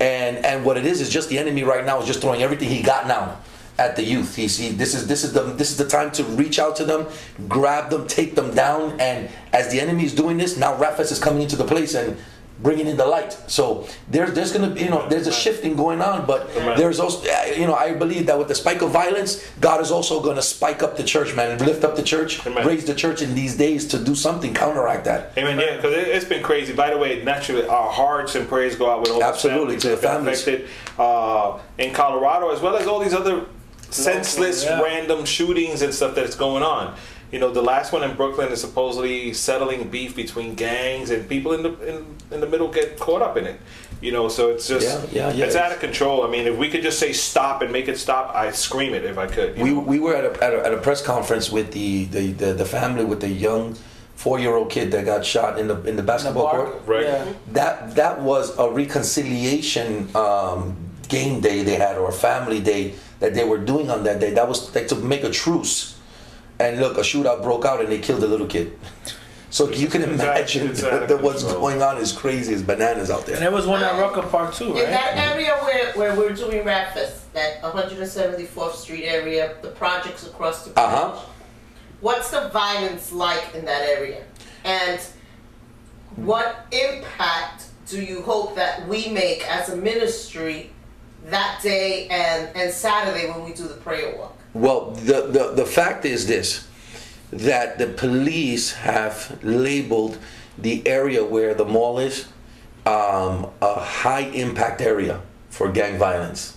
[0.00, 2.70] and and what it is is just the enemy right now is just throwing everything
[2.70, 3.36] he got now
[3.78, 4.36] at the youth.
[4.36, 6.84] He he, this is this is the this is the time to reach out to
[6.84, 7.06] them,
[7.48, 11.18] grab them, take them down, and as the enemy is doing this, now Rapfest is
[11.18, 12.16] coming into the place and
[12.62, 13.36] bringing in the light.
[13.48, 17.22] So there's there's gonna be you know there's a shifting going on, but there's also
[17.54, 20.82] you know I believe that with the spike of violence, God is also gonna spike
[20.82, 23.86] up the church, man, and lift up the church, raise the church in these days
[23.88, 25.32] to do something counteract that.
[25.36, 25.58] Amen.
[25.58, 26.72] Yeah, because it, it's been crazy.
[26.72, 29.82] By the way, naturally, our hearts and prayers go out with all Absolutely, the families
[29.82, 30.42] to the that have been families.
[30.42, 33.44] affected uh, in Colorado, as well as all these other
[33.90, 34.80] senseless, yeah.
[34.80, 36.96] random shootings and stuff that's going on.
[37.32, 41.52] You know, the last one in Brooklyn is supposedly settling beef between gangs, and people
[41.52, 43.60] in the in, in the middle get caught up in it.
[44.00, 45.44] You know, so it's just Yeah, yeah, yeah.
[45.46, 46.22] it's out of control.
[46.24, 49.04] I mean, if we could just say stop and make it stop, I'd scream it
[49.04, 49.58] if I could.
[49.58, 49.80] We, know?
[49.80, 52.64] we were at a, at a, at a press conference with the, the, the, the
[52.66, 53.76] family with the young
[54.16, 56.70] four year old kid that got shot in the in the basketball park?
[56.72, 56.82] court.
[56.86, 57.04] Right.
[57.04, 57.32] Yeah.
[57.52, 60.76] That that was a reconciliation um,
[61.08, 64.32] game day they had or a family day that they were doing on that day.
[64.34, 65.98] That was like to make a truce.
[66.58, 68.78] And look, a shootout broke out and they killed a little kid.
[69.48, 73.24] So you can imagine it's out that what's going on is crazy as bananas out
[73.24, 73.36] there.
[73.36, 73.50] And there.
[73.50, 74.84] there was one at Rucker Park too, right?
[74.84, 80.64] In that area where, where we're doing Rapfest, that 174th Street area, the projects across
[80.64, 81.20] the bridge, Uh huh.
[82.00, 84.24] what's the violence like in that area?
[84.64, 85.00] And
[86.16, 90.70] what impact do you hope that we make as a ministry
[91.26, 94.36] that day and, and Saturday when we do the prayer walk?
[94.54, 96.66] Well, the, the, the fact is this
[97.32, 100.16] that the police have labeled
[100.56, 102.28] the area where the mall is
[102.86, 106.56] um, a high impact area for gang violence.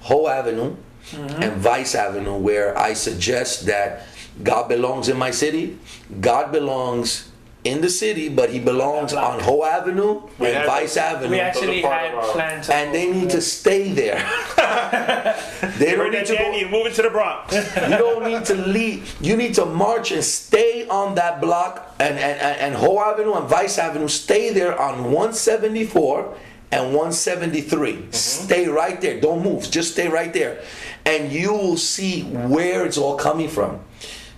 [0.00, 0.76] Hoe Avenue
[1.14, 4.06] and Vyse Avenue, where I suggest that
[4.42, 5.78] God belongs in my city,
[6.20, 7.29] God belongs
[7.64, 11.30] in the city, but He belongs on Hoe Avenue We and had- Vyse Avenue.
[11.30, 14.16] We actually had of our- planned and they need to stay there.
[15.78, 16.64] they You don't need that, to go, Danny?
[16.70, 17.54] Moving to the Bronx.
[17.54, 19.14] you don't need to leave.
[19.20, 23.34] You need to march and stay on that block and, and, and, and Hoe Avenue
[23.34, 24.08] and Vyse Avenue.
[24.08, 26.34] Stay there on 174
[26.72, 27.92] and 173.
[27.92, 28.10] Mm-hmm.
[28.12, 29.20] Stay right there.
[29.20, 29.70] Don't move.
[29.70, 30.62] Just stay right there.
[31.04, 33.80] And you will see where it's all coming from.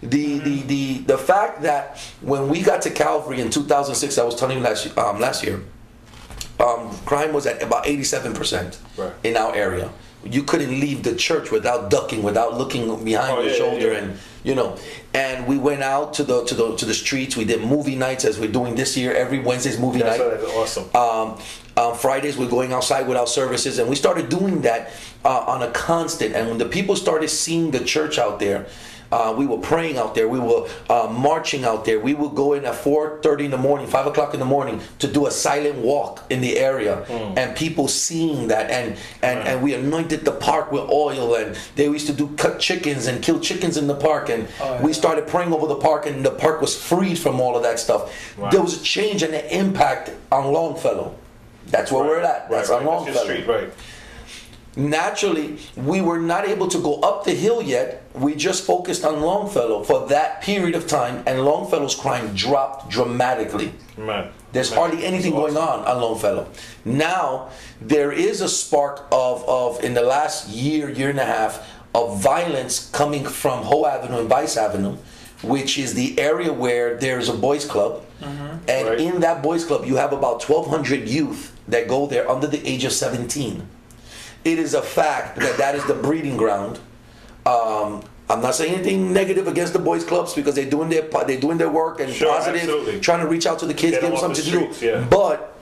[0.03, 4.35] The, the, the, the fact that when we got to Calvary in 2006, I was
[4.35, 5.63] telling you last, um, last year,
[6.59, 9.13] um, crime was at about 87% Right.
[9.23, 9.91] in our area.
[10.25, 13.99] You couldn't leave the church without ducking, without looking behind Oh, your yeah, shoulder, yeah.
[13.99, 14.77] and you know.
[15.15, 17.37] And we went out to the to the to the streets.
[17.37, 19.13] We did movie nights as we're doing this year.
[19.13, 20.31] Every Wednesday's movie That's night.
[20.31, 20.85] that's awesome.
[20.95, 21.41] Um,
[21.77, 24.93] um, Fridays we're going outside with our services, and we started doing that
[25.25, 26.37] uh, on a constant.
[26.37, 28.67] And when the people started seeing the church out there,
[29.13, 30.27] Uh, we were praying out there.
[30.27, 32.01] We were uh, marching out there.
[32.01, 35.07] We would go in at 4:30 in the morning, 5 o'clock in the morning, to
[35.07, 37.05] do a silent walk in the area,
[37.37, 41.85] and people seeing that, and and and we anointed the park with oil, and they
[41.85, 44.49] used to do cut chickens and kill chickens in the park, and
[44.83, 47.79] we started praying over the park, and the park was freed from all of that
[47.79, 48.11] stuff.
[48.51, 51.15] There was a change and an impact on Longfellow.
[51.67, 52.49] That's where we're at.
[52.51, 53.73] That's on That's your Longfellow street, right?
[54.77, 58.05] Naturally we were not able to go up the hill yet.
[58.15, 63.73] We just focused on longfellow for that period of time and longfellow's crime dropped dramatically.
[63.97, 64.31] Man.
[64.53, 64.79] there's Man.
[64.79, 66.49] hardly anything going on on longfellow.
[66.85, 71.69] Now there is a spark of, of in the last year year and a half
[71.95, 74.97] of violence coming from Hoe Avenue and Vyse Avenue
[75.43, 78.05] which is the area where there's a boys club.
[78.21, 78.71] Mm-hmm.
[78.71, 82.65] And in that boys club you have about 1200 youth that go there under the
[82.67, 83.67] age of 17
[84.45, 86.79] it is a fact that that is the breeding ground.
[87.47, 91.41] Um, I'm not saying anything negative against the boys clubs because they're doing their they're
[91.41, 93.01] doing their work and Sure, positive, absolutely.
[93.01, 94.87] trying to reach out to the kids, give them something the to do.
[94.87, 95.07] yeah.
[95.11, 95.59] But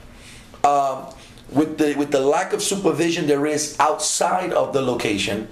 [0.64, 1.07] um,
[1.51, 5.49] with the with the lack of supervision there is outside of the location,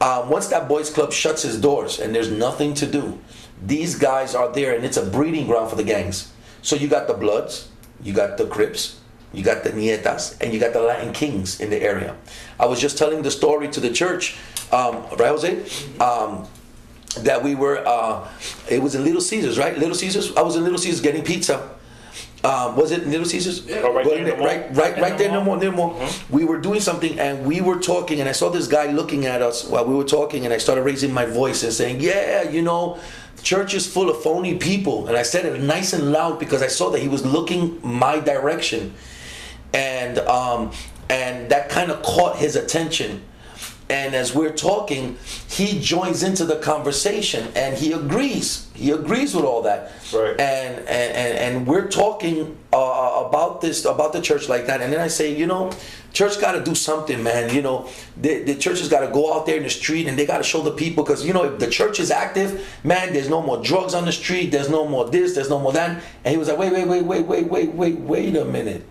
[0.00, 3.18] um, once that boys club shuts its doors and there's nothing to do,
[3.62, 6.32] these guys are there and it's a breeding ground for the gangs.
[6.62, 7.68] So you got the Bloods,
[8.02, 8.98] you got the Crips,
[9.32, 12.16] you got the Ñetas, and you got the Latin Kings in the area.
[12.58, 14.36] I was just telling the story to the church,
[14.72, 15.64] um, right, Jose?
[16.00, 16.46] Um,
[17.18, 18.28] that we were, uh,
[18.68, 19.76] it was in Little Caesars, right?
[19.78, 20.34] Little Caesars.
[20.36, 21.70] I was in Little Caesars getting pizza.
[22.44, 23.66] Um, was it Little Caesars?
[23.70, 24.46] Oh, right there in in the there, mall?
[24.46, 25.94] right, right, right there, no more, no more.
[25.94, 26.36] Mm-hmm.
[26.36, 29.42] We were doing something and we were talking, and I saw this guy looking at
[29.42, 32.62] us while we were talking, and I started raising my voice and saying, "Yeah, you
[32.62, 32.98] know,
[33.42, 36.68] church is full of phony people." And I said it nice and loud because I
[36.68, 38.94] saw that he was looking my direction,
[39.72, 40.70] and um,
[41.08, 43.22] and that kind of caught his attention.
[43.88, 45.16] And as we're talking,
[45.48, 48.68] he joins into the conversation and he agrees.
[48.74, 49.92] He agrees with all that.
[50.12, 50.30] Right.
[50.40, 54.80] And and, and, and we're talking uh, about this about the church like that.
[54.80, 55.70] And then I say, you know,
[56.12, 57.54] church got to do something, man.
[57.54, 60.18] You know, the, the church has got to go out there in the street and
[60.18, 63.12] they got to show the people because you know if the church is active, man,
[63.12, 64.50] there's no more drugs on the street.
[64.50, 65.36] There's no more this.
[65.36, 66.02] There's no more that.
[66.24, 68.84] And he was like, wait, wait, wait, wait, wait, wait, wait, wait a minute.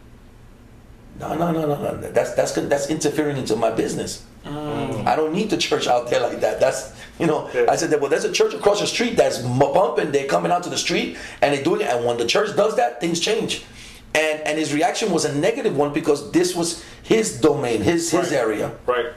[1.19, 1.97] No, no, no, no, no.
[2.12, 4.25] That's that's that's interfering into my business.
[4.45, 6.60] I don't need the church out there like that.
[6.60, 7.49] That's you know.
[7.69, 8.01] I said that.
[8.01, 10.12] Well, there's a church across the street that's pumping.
[10.12, 11.88] They're coming out to the street and they're doing it.
[11.88, 13.63] And when the church does that, things change.
[14.13, 18.32] And and his reaction was a negative one because this was his domain, his his
[18.32, 18.71] area.
[18.86, 19.13] Right.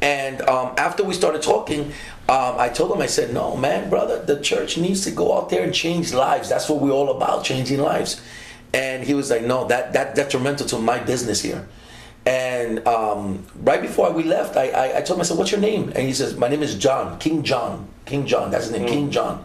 [0.00, 1.92] And um, after we started talking,
[2.28, 5.48] um, I told him, I said, no, man, brother, the church needs to go out
[5.48, 6.50] there and change lives.
[6.50, 8.20] That's what we're all about, changing lives.
[8.74, 11.66] And he was like, no, that that detrimental to my business here.
[12.26, 15.60] And um, right before we left, I, I, I told him, I said, what's your
[15.60, 15.90] name?
[15.94, 18.50] And he says, my name is John, King John, King John.
[18.50, 19.44] That's his name, King John.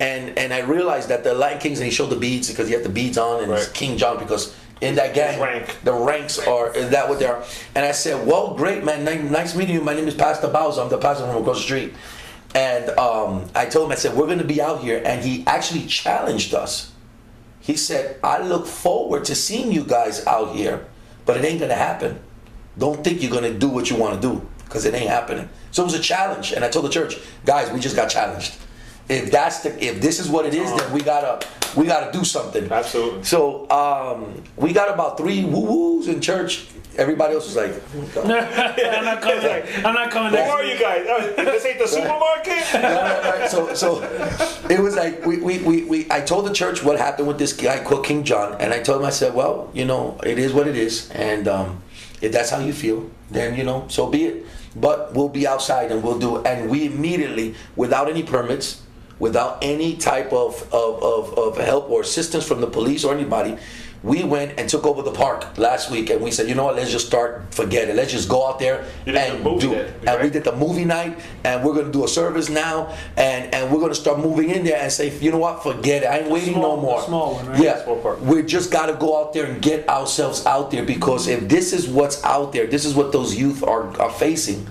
[0.00, 2.74] And and I realized that the Latin Kings, and he showed the beads because he
[2.74, 5.40] had the beads on, and it's King John because in that gang,
[5.82, 7.42] the ranks are is that what they are.
[7.74, 9.80] And I said, well, great, man, nice meeting you.
[9.80, 10.82] My name is Pastor Bowser.
[10.82, 11.94] I'm the pastor from across the street.
[12.54, 15.02] And um, I told him, I said, we're going to be out here.
[15.04, 16.92] And he actually challenged us.
[17.68, 20.86] He said, I look forward to seeing you guys out here,
[21.26, 22.18] but it ain't to happen.
[22.78, 25.50] Don't think you're to do what you want to do because it ain't happening.
[25.70, 26.52] So it was a challenge.
[26.52, 28.56] And I told the church, guys, we just got challenged.
[29.08, 32.24] If that's the if this is what it is, then we gotta we gotta do
[32.24, 32.70] something.
[32.70, 33.24] Absolutely.
[33.24, 36.66] So um, we got about three woo woos in church.
[36.96, 37.72] Everybody else was like,
[38.24, 39.62] I'm not coming.
[39.84, 40.32] I'm not coming.
[40.32, 41.06] Who are you guys?
[41.08, 42.74] Oh, this ain't the supermarket.
[42.74, 44.02] right, so so
[44.68, 47.52] it was like we, we, we, we I told the church what happened with this
[47.52, 50.52] guy called King John, and I told him I said, well, you know, it is
[50.52, 51.82] what it is, and um,
[52.20, 54.46] if that's how you feel, then you know, so be it.
[54.74, 58.82] But we'll be outside and we'll do it, and we immediately, without any permits,
[59.18, 63.56] without any type of of, of, of help or assistance from the police or anybody.
[64.00, 66.76] We went and took over the park last week, and we said, you know what?
[66.76, 67.52] Let's just start.
[67.52, 67.96] Forget it.
[67.96, 69.92] Let's just go out there and do it.
[70.06, 73.72] And we did the movie night, and we're gonna do a service now, and and
[73.72, 75.64] we're gonna start moving in there and say, you know what?
[75.64, 76.06] Forget it.
[76.06, 77.02] I ain't waiting no more.
[77.02, 77.60] small one, right?
[77.60, 81.48] Yeah, we just got to go out there and get ourselves out there because if
[81.48, 84.68] this is what's out there, this is what those youth are, are facing.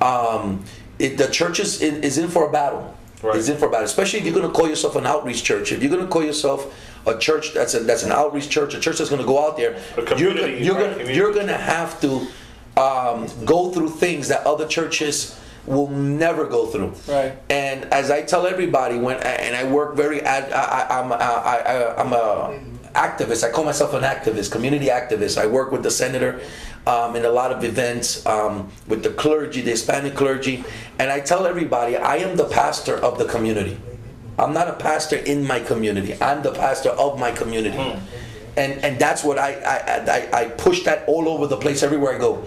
[0.00, 0.64] Um,
[0.98, 2.95] it, the church is in, is in for a battle.
[3.34, 5.72] Is in for a battle, especially if you're going to call yourself an outreach church.
[5.72, 6.74] If you're going to call yourself
[7.06, 9.56] a church that's a, that's an outreach church, a church that's going to go out
[9.56, 9.80] there,
[10.16, 12.26] you're gonna, you're right, going you're going to have to
[12.76, 16.94] um, go through things that other churches will never go through.
[17.08, 17.36] Right.
[17.50, 21.16] And as I tell everybody, when and I work very, ad, I, I, I'm I,
[21.16, 22.60] I, I'm a
[22.94, 23.44] activist.
[23.44, 25.38] I call myself an activist, community activist.
[25.38, 26.40] I work with the senator
[26.86, 30.64] um, in a lot of events um, with the clergy, the Hispanic clergy,
[30.98, 33.76] and I tell everybody I am the pastor of the community.
[34.38, 36.14] I'm not a pastor in my community.
[36.20, 37.78] I'm the pastor of my community,
[38.56, 39.76] and and that's what I I,
[40.16, 42.44] I I push that all over the place everywhere I go.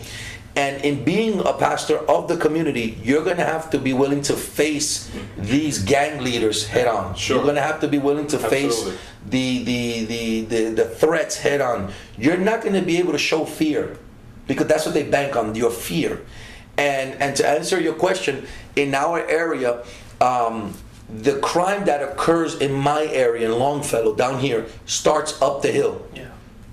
[0.55, 4.21] And in being a pastor of the community, you're going to have to be willing
[4.23, 7.15] to face these gang leaders head on.
[7.17, 8.83] You're going to have to be willing to face
[9.29, 11.93] the, the, the, the, the threats head on.
[12.17, 13.97] You're not going to be able to show fear
[14.49, 16.19] because that's what they bank on your fear.
[16.77, 19.85] And, and to answer your question, in our area,
[20.19, 20.73] um,
[21.09, 26.05] the crime that occurs in my area in Longfellow down here starts up the hill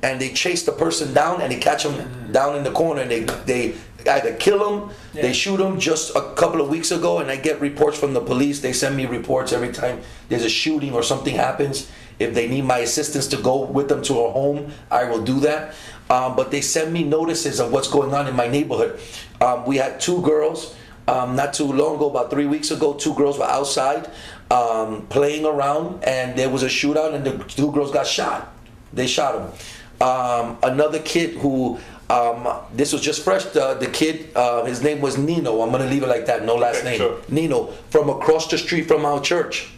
[0.03, 3.11] and they chase the person down and they catch them down in the corner and
[3.11, 3.75] they they
[4.09, 5.81] either kill them, they shoot them.
[5.81, 8.61] Just a couple of weeks ago, and I get reports from the police.
[8.61, 11.91] They send me reports every time there's a shooting or something happens.
[12.19, 15.41] If they need my assistance to go with them to a home, I will do
[15.41, 15.75] that.
[16.09, 19.01] Um, but they send me notices of what's going on in my neighborhood.
[19.41, 20.77] Um, we had two girls
[21.09, 22.95] um, not too long ago, about three weeks ago.
[22.95, 24.11] Two girls were outside
[24.51, 28.53] um, playing around, and there was a shootout, and the two girls got shot.
[28.93, 30.09] They shot them.
[30.09, 33.45] Um, another kid who um, this was just fresh.
[33.47, 35.61] The, the kid, uh, his name was Nino.
[35.63, 36.45] I'm gonna leave it like that.
[36.45, 36.99] No last name.
[37.29, 39.73] Nino from across the street from our church.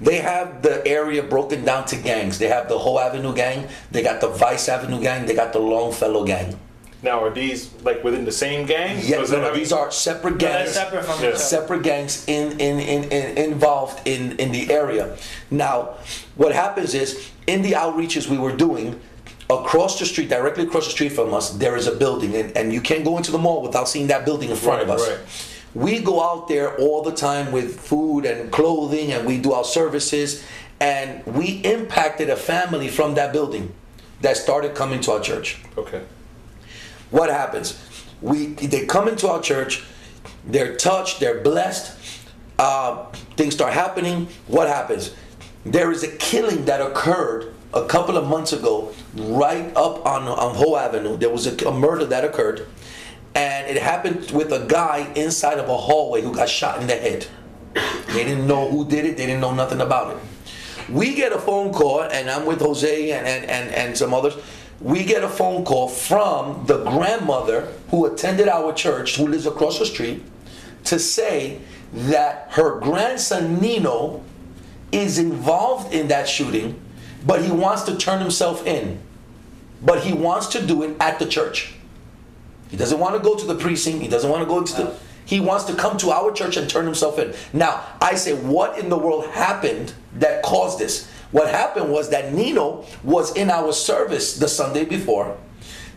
[0.00, 2.38] They have the area broken down to gangs.
[2.38, 3.68] They have the Hoe Avenue gang.
[3.90, 5.26] They got the Vyse Avenue gang.
[5.26, 6.58] They got the Longfellow gang.
[7.02, 9.00] Now, are these like within the same gang?
[9.02, 10.72] Yeah, Or is no, no, these are separate No, gangs.
[10.72, 11.28] separate from Yeah.
[11.28, 11.38] each other.
[11.44, 15.16] Separate gangs in, in, in, in involved in, in the area.
[15.50, 15.94] Now,
[16.36, 19.00] what happens is in the outreaches we were doing,
[19.48, 22.72] across the street, directly across the street from us, there is a building, and, and
[22.72, 25.08] you can't go into the mall without seeing that building in front of us.
[25.08, 25.18] right.
[25.78, 29.62] We go out there all the time with food and clothing, and we do our
[29.64, 30.42] services,
[30.80, 33.72] and we impacted a family from that building
[34.20, 36.02] that started coming to our church Okay.
[37.10, 37.78] what happens?
[38.20, 39.84] We they come into our church,
[40.44, 41.94] they're touched, they're blessed.
[42.58, 43.04] Uh,
[43.36, 44.26] things start happening.
[44.48, 45.14] What happens?
[45.64, 50.56] There is a killing that occurred a couple of months ago, right up on on
[50.56, 51.16] Hoe Avenue.
[51.16, 52.66] There was a, a murder that occurred,
[53.34, 56.96] and it happened with a guy inside of a hallway who got shot in the
[56.96, 57.26] head.
[57.74, 59.16] They didn't know who did it.
[59.16, 60.22] They didn't know nothing about it.
[60.90, 64.34] We get a phone call, and I'm with Jose and, and, and, and some others.
[64.80, 69.78] We get a phone call from the grandmother who attended our church, who lives across
[69.78, 70.22] the street,
[70.84, 71.60] to say
[71.92, 74.22] that her grandson Nino
[74.92, 76.80] is involved in that shooting,
[77.26, 79.00] but he wants to turn himself in.
[79.82, 81.74] But he wants to do it at the church.
[82.68, 84.02] He doesn't want to go to the precinct.
[84.02, 84.96] He doesn't want to go to the.
[85.24, 87.34] He wants to come to our church and turn himself in.
[87.52, 91.10] Now, I say, what in the world happened that caused this?
[91.32, 95.36] What happened was that Nino was in our service the Sunday before.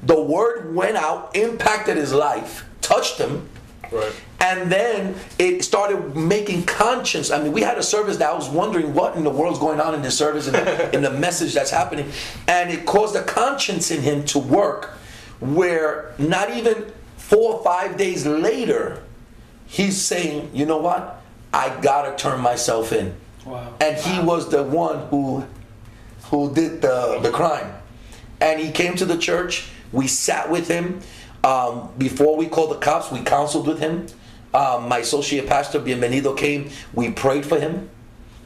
[0.04, 3.48] The word went out, impacted his life, touched him,
[3.90, 4.12] Right.
[4.42, 7.30] and then it started making conscience.
[7.32, 9.80] I mean, we had a service that I was wondering what in the world's going
[9.80, 12.10] on in this service and in the message that's happening.
[12.48, 14.98] And it caused a conscience in him to work
[15.42, 19.04] where not even four or five days later,
[19.66, 21.22] he's saying, you know what?
[21.54, 23.14] I gotta turn myself in.
[23.46, 23.74] Wow.
[23.82, 25.46] And he was the one who
[26.26, 27.74] who did the, the crime.
[28.40, 29.70] And he came to the church.
[29.92, 31.02] We sat with him.
[31.44, 34.08] Um, before we called the cops, we counseled with him.
[34.54, 36.70] Um, my associate pastor, Bienvenido, came.
[36.94, 37.90] We prayed for him.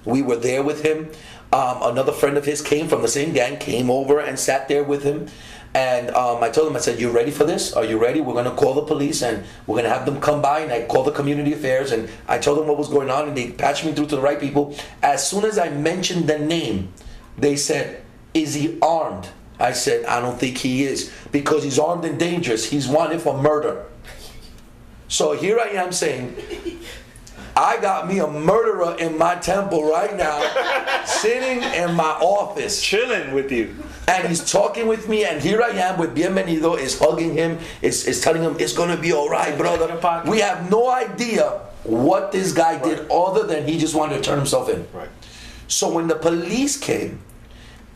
[0.04, 1.12] We were there with him.
[1.54, 4.84] Um, another friend of his came from the same gang, came over and sat there
[4.84, 5.28] with him.
[5.76, 7.74] And um, I told him, I said, You ready for this?
[7.74, 8.22] Are you ready?
[8.22, 10.62] We're going to call the police and we're going to have them come by.
[10.62, 13.36] And I called the community affairs and I told them what was going on and
[13.36, 14.74] they patched me through to the right people.
[15.04, 16.94] As soon as I mentioned the name,
[17.38, 18.02] they said,
[18.34, 19.28] Is he armed?
[19.60, 22.70] I said, I don't think he is because he's armed and dangerous.
[22.70, 23.86] He's wanted for murder.
[25.10, 26.38] So here I am saying,
[27.56, 33.34] I got me a murderer in my temple right now, sitting in my office, chilling
[33.34, 33.76] with you,
[34.08, 35.26] and he's talking with me.
[35.26, 38.98] And here I am with Bienvenido, is hugging him, is, is telling him it's gonna
[38.98, 39.88] be all right, brother.
[40.28, 44.38] We have no idea what this guy did, other than he just wanted to turn
[44.38, 44.86] himself in.
[44.92, 45.10] Right.
[45.68, 47.22] So when the police came,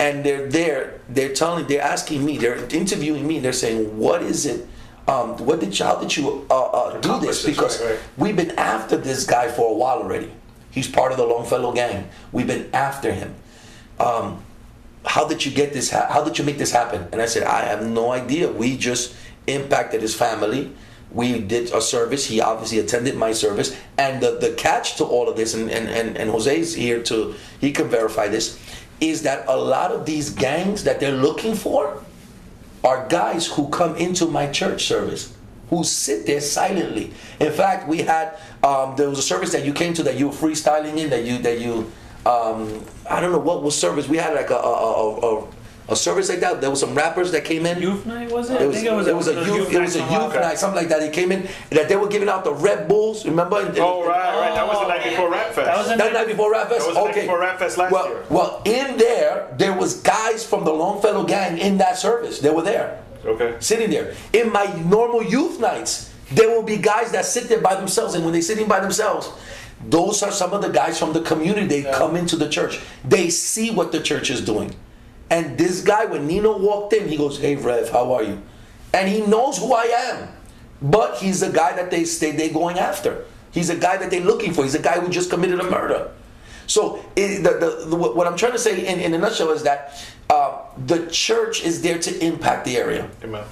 [0.00, 4.46] and they're there, they're telling, they're asking me, they're interviewing me, they're saying, what is
[4.46, 4.66] it?
[5.08, 7.44] Um, what did you, how did you uh, uh, do this?
[7.44, 7.82] Because
[8.16, 10.30] we've been after this guy for a while already.
[10.70, 12.08] He's part of the Longfellow gang.
[12.30, 13.34] We've been after him.
[13.98, 14.44] Um,
[15.04, 15.90] how did you get this?
[15.90, 17.08] Ha- how did you make this happen?
[17.12, 18.50] And I said, I have no idea.
[18.50, 19.14] We just
[19.46, 20.72] impacted his family.
[21.10, 22.26] We did a service.
[22.26, 23.76] He obviously attended my service.
[23.98, 27.34] And the, the catch to all of this, and, and, and, and Jose's here to,
[27.60, 28.60] he can verify this,
[29.00, 32.04] is that a lot of these gangs that they're looking for
[32.82, 35.34] are guys who come into my church service
[35.70, 37.12] who sit there silently.
[37.38, 40.28] In fact, we had um, there was a service that you came to that you
[40.28, 41.90] were freestyling in that you that you
[42.26, 44.08] um, I don't know what was service.
[44.08, 45.48] We had like a a, a, a,
[45.90, 46.60] a service like that.
[46.60, 47.82] There was some rappers that came in.
[47.82, 48.60] Youth night was it?
[48.60, 50.40] It I was, think it was, a youth, it was a night youth somewhere.
[50.40, 51.00] night, something like that.
[51.00, 53.26] They came in that they were giving out the Red Bulls.
[53.26, 53.56] Remember?
[53.56, 54.54] Oh, right, right.
[54.54, 55.66] That was the night oh, before Rap Fest.
[55.66, 56.80] That was the That night before Rap Fest.
[56.80, 58.24] That was the night before Rap Fest last well, year.
[58.30, 62.38] well, in there, there was guys from the Longfellow gang in that service.
[62.38, 63.56] They were there, Okay.
[63.60, 64.14] sitting there.
[64.32, 68.22] In my normal youth nights, there will be guys that sit there by themselves, and
[68.24, 69.28] when they're sitting by themselves,
[69.88, 71.66] those are some of the guys from the community.
[71.66, 72.78] They come into the church.
[73.04, 74.74] They see what the church is doing.
[75.30, 78.42] And this guy, when Nino walked in, he goes, "Hey, Rev, how are you?"
[78.92, 80.28] And he knows who I am,
[80.82, 83.24] but he's the guy that they stay they going after.
[83.52, 84.64] He's a guy that they're looking for.
[84.64, 86.10] He's a guy who just committed a murder.
[86.66, 89.64] So it, the, the, the, what I'm trying to say in, in a nutshell is
[89.64, 93.10] that uh, the church is there to impact the area.
[93.24, 93.44] Amen.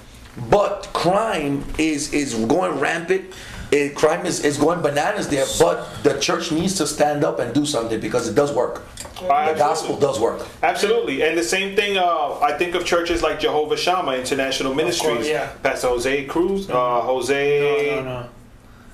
[0.48, 3.32] But crime is is going rampant.
[3.70, 5.44] It, crime is, is going bananas there.
[5.58, 8.82] But the church needs to stand up and do something because it does work.
[9.20, 10.46] The gospel does work.
[10.62, 11.98] Absolutely, and the same thing.
[11.98, 15.28] Uh, I think of churches like Jehovah Shammah International Ministries.
[15.28, 15.50] yeah.
[15.62, 17.96] Pastor Jose Cruz, uh, Jose.
[17.96, 18.28] No, no, no.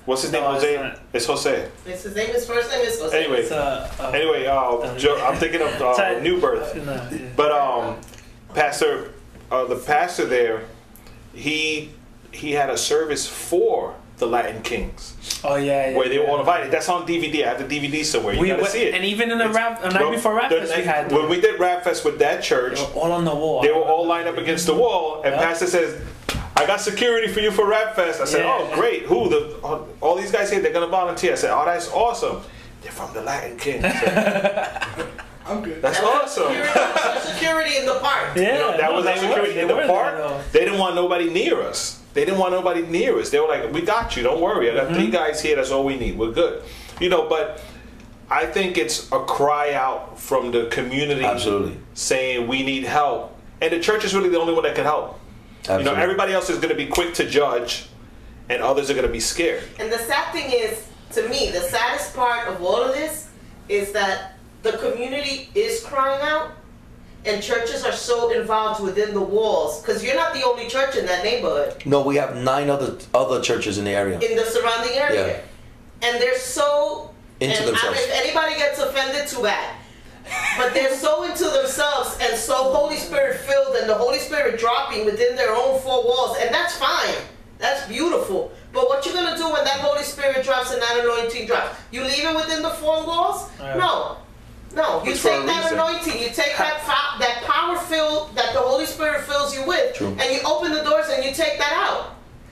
[0.05, 0.43] What's his name?
[0.43, 0.77] No, it's Jose.
[0.81, 0.99] not.
[1.13, 1.69] It's Jose.
[1.85, 2.29] It's his name.
[2.31, 3.17] His first name is Jose.
[3.23, 7.17] Anyway, It's, uh, uh, anyway, uh, Jo- I'm thinking of uh, New Birth, No, yeah.
[7.35, 7.97] but um,
[8.53, 9.11] Pastor,
[9.51, 10.63] uh, the pastor there,
[11.33, 11.91] he
[12.31, 15.13] he had a service for the Latin Kings
[15.43, 15.97] Oh yeah, yeah.
[15.97, 16.71] where they were all invited.
[16.71, 17.43] That's on DVD.
[17.45, 18.33] I have the DVD somewhere.
[18.33, 18.93] You We gotta went- see it.
[18.95, 21.27] and even in the rap- the night well, before Rap the Fest, we had- when
[21.29, 22.79] we did Rap Fest with that church.
[22.95, 23.61] all on the wall.
[23.61, 25.41] They were all lined up against the wall, and Yeah.
[25.41, 25.99] Pastor says,
[26.55, 28.57] "I got security for you for Rap Fest." I said, Yeah.
[28.57, 29.03] "Oh, great!
[29.03, 29.27] Who?
[29.29, 30.61] The all- all these guys here?
[30.61, 32.41] They're gonna volunteer." I said, "Oh, that's awesome.
[32.81, 34.71] They're from the Latin King." I said,
[35.47, 35.81] I'm good.
[35.81, 36.47] That's awesome.
[36.53, 38.35] Security, security in the park.
[38.35, 40.17] You know, that no, was they our security they in the park.
[40.17, 40.41] there.
[40.53, 41.99] They didn't want nobody near us.
[42.15, 43.29] They didn't want nobody near us.
[43.29, 44.23] They were like, "We got you.
[44.23, 44.71] Don't worry.
[44.71, 44.95] I got Mm-hmm.
[44.95, 45.57] three guys here.
[45.57, 46.17] That's all we need.
[46.17, 46.63] We're good."
[46.99, 47.61] You know, but
[48.31, 51.77] I think it's a cry out from the community, Absolutely.
[51.93, 55.19] saying we need help, and the church is really the only one that can help.
[55.69, 57.87] You know, everybody else is going to be quick to judge,
[58.49, 59.63] and others are going to be scared.
[59.79, 63.27] And the sad thing is, to me, the saddest part of all of this
[63.67, 66.51] is that the community is crying out,
[67.25, 69.81] and churches are so involved within the walls.
[69.81, 73.41] Because you're not the only church in that neighborhood, No, we have nine other other
[73.41, 74.19] churches in the area.
[74.19, 76.07] in the surrounding area, Yeah.
[76.09, 77.11] and they're so.
[77.41, 77.99] Into and themselves.
[77.99, 79.75] I, if anybody gets offended, too bad.
[80.57, 85.05] But they're so into themselves and so Holy Spirit filled, and the Holy Spirit dropping
[85.05, 87.15] within their own four walls, and that's fine.
[87.59, 88.51] That's beautiful.
[88.73, 91.75] But what you're gonna do when that Holy Spirit drops and that anointing drops?
[91.91, 93.49] You leave it within the four walls?
[93.59, 93.75] Yeah.
[93.75, 94.17] No.
[94.75, 95.79] No, you It's take that reason.
[95.79, 99.95] anointing, you take that fa- that power fill that the Holy Spirit fills you with,
[99.95, 100.07] True.
[100.19, 102.11] and you open the doors and you take that out.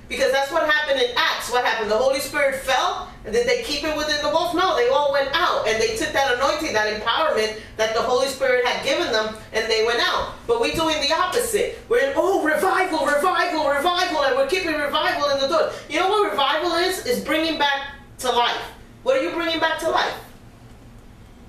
[0.10, 1.52] Because that's what happened in Acts.
[1.52, 1.90] What happened?
[1.90, 4.54] The Holy Spirit fell, and did they keep it within the walls?
[4.54, 8.28] No, they all went out, and they took that anointing, that empowerment that the Holy
[8.28, 10.34] Spirit had given them, and they went out.
[10.46, 11.80] But we're doing the opposite.
[11.90, 15.72] We're in, oh, revival, revival, revival, and we're keeping revival in the door.
[15.90, 17.06] You know what revival is?
[17.06, 17.88] Is bringing back
[18.20, 18.62] to life.
[19.04, 20.14] What are you bringing back to life?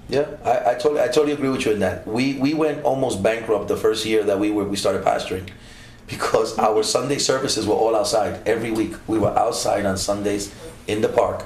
[0.09, 2.07] Yeah, I, I totally I totally agree with you in that.
[2.07, 5.49] We we went almost bankrupt the first year that we were we started pastoring
[6.07, 8.95] because our Sunday services were all outside every week.
[9.07, 10.55] We were outside on Sundays
[10.87, 11.45] in the park,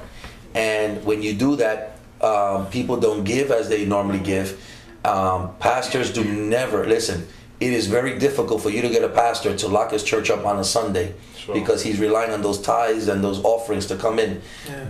[0.53, 4.61] and when you do that, um, people don't give as they normally give.
[5.05, 7.27] Um, pastors do never listen.
[7.59, 10.45] It is very difficult for you to get a pastor to lock his church up
[10.45, 11.13] on a Sunday
[11.51, 14.41] because he's relying on those tithes and those offerings to come in.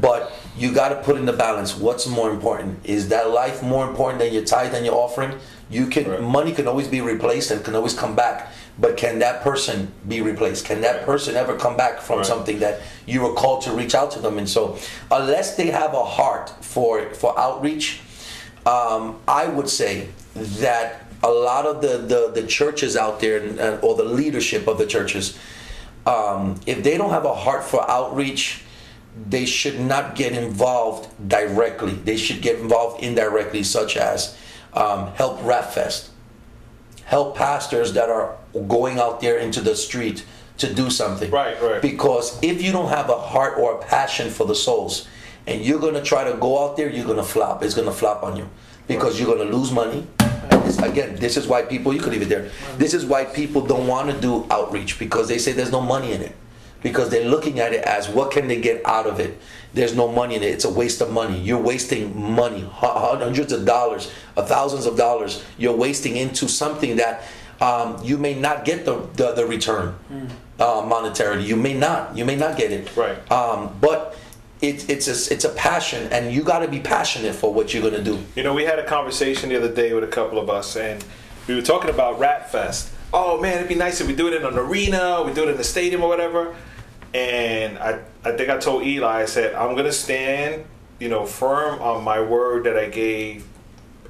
[0.01, 1.75] But you got to put in the balance.
[1.75, 2.85] What's more important?
[2.85, 5.33] Is that life more important than your tithe and your offering?
[5.71, 8.51] You can money can always be replaced and can always come back.
[8.77, 10.65] But can that person be replaced?
[10.65, 12.25] Can that person ever come back from Right.
[12.25, 14.37] something that you were called to reach out to them?
[14.37, 14.77] And so,
[15.11, 17.99] unless they have a heart for for outreach,
[18.65, 23.83] um, I would say that a lot of the the, the churches out there and,
[23.83, 25.37] or the leadership of the churches,
[26.05, 28.63] um, if they don't have a heart for outreach,
[29.27, 31.93] they should not get involved directly.
[31.93, 34.37] They should get involved indirectly, such as
[34.73, 36.11] um, help Rap Fest,
[37.05, 40.25] help pastors that are going out there into the street
[40.57, 41.31] to do something.
[41.31, 41.81] Right, right.
[41.81, 45.07] Because if you don't have a heart or a passion for the souls,
[45.47, 47.63] and you're gonna try to go out there, you're gonna flop.
[47.63, 48.47] It's gonna flop on you
[48.87, 50.05] because you're gonna lose money.
[50.69, 51.93] This, again, this is why people.
[51.93, 52.49] You could leave it there.
[52.77, 56.11] This is why people don't want to do outreach because they say there's no money
[56.11, 56.35] in it
[56.83, 59.39] because they're looking at it as what can they get out of it.
[59.73, 60.47] There's no money in it.
[60.47, 61.39] It's a waste of money.
[61.39, 65.43] You're wasting money, hundreds of dollars, uh, thousands of dollars.
[65.57, 67.23] You're wasting into something that
[67.61, 69.95] um, you may not get the the, the return
[70.59, 71.45] uh, monetarily.
[71.45, 72.15] You may not.
[72.15, 72.95] You may not get it.
[72.95, 73.31] Right.
[73.31, 74.15] Um, but
[74.61, 77.83] it's it's a it's a passion, and you got to be passionate for what you're
[77.83, 78.19] gonna do.
[78.35, 81.03] You know, we had a conversation the other day with a couple of us, and
[81.47, 82.91] we were talking about Rap Fest.
[83.13, 85.49] Oh man, it'd be nice if we do it in an arena, we do it
[85.49, 86.55] in the stadium or whatever.
[87.13, 90.65] And I, I think I told Eli, I said, I'm gonna stand,
[90.99, 93.47] you know, firm on my word that I gave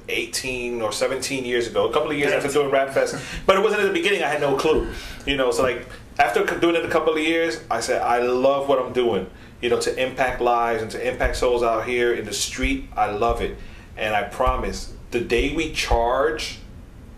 [0.08, 3.16] 18 or 17 years ago, a couple of years after doing Rap Fest.
[3.46, 4.92] But it wasn't at the beginning, I had no clue.
[5.26, 5.86] You know, so like
[6.18, 9.30] after doing it a couple of years, I said, I love what I'm doing.
[9.60, 13.10] You know, to impact lives and to impact souls out here in the street, I
[13.10, 13.58] love it.
[13.96, 16.58] And I promise, the day we charge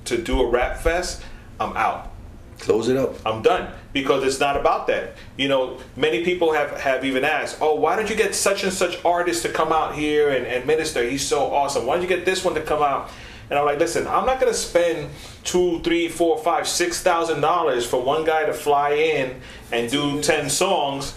[0.07, 1.22] to do a Rap Fest,
[1.61, 2.11] I'm out.
[2.59, 3.14] Close it up.
[3.26, 5.16] I'm done because it's not about that.
[5.36, 8.72] You know, many people have, have even asked, oh, why don't you get such and
[8.72, 11.03] such artist to come out here and, and minister?
[11.03, 11.86] He's so awesome.
[11.86, 13.11] Why don't you get this one to come out?
[13.51, 15.11] And I'm like, listen, I'm not gonna spend
[15.45, 19.40] two, three, four, five, six thousand dollars for one guy to fly in
[19.73, 21.14] and do ten songs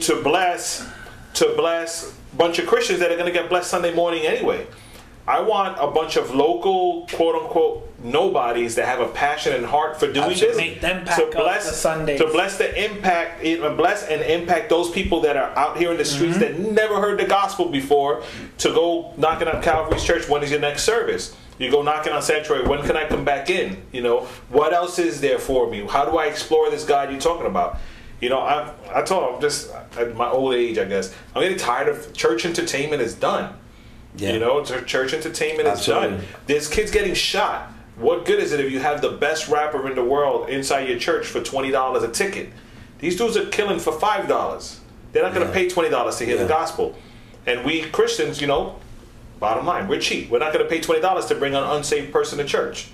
[0.00, 0.86] to bless
[1.34, 4.66] to bless a bunch of Christians that are gonna get blessed Sunday morning anyway.
[5.26, 9.98] I want a bunch of local, quote unquote, nobodies that have a passion and heart
[9.98, 10.54] for doing this.
[10.54, 12.20] Make them to pack up bless the Sundays.
[12.20, 15.96] to bless the impact, eh, bless and impact those people that are out here in
[15.96, 16.62] the streets Mm-hmm.
[16.64, 18.22] that never heard the gospel before.
[18.58, 20.28] To go knocking on Calvary's Church.
[20.28, 21.34] When is your next service?
[21.58, 22.66] You go knocking on Sanctuary.
[22.66, 23.82] When can I come back in?
[23.92, 25.86] You know what else is there for me?
[25.86, 27.78] How do I explore this God you're talking about?
[28.20, 31.14] You know, I I told him I'm just at my old age, I guess.
[31.34, 33.56] I'm getting tired of church entertainment is done.
[34.16, 36.18] You know, church entertainment is Absolutely.
[36.18, 36.26] done.
[36.46, 37.72] There's kids getting shot.
[37.96, 40.98] What good is it if you have the best rapper in the world inside your
[40.98, 42.50] church for twenty dollars a ticket?
[42.98, 44.80] These dudes are killing for five dollars.
[45.12, 46.96] They're not going to pay twenty dollars to hear the gospel.
[47.46, 48.76] And we Christians, you know,
[49.44, 50.30] bottom line, we're cheap.
[50.30, 52.88] We're not going to pay twenty dollars to bring an unsaved person to church.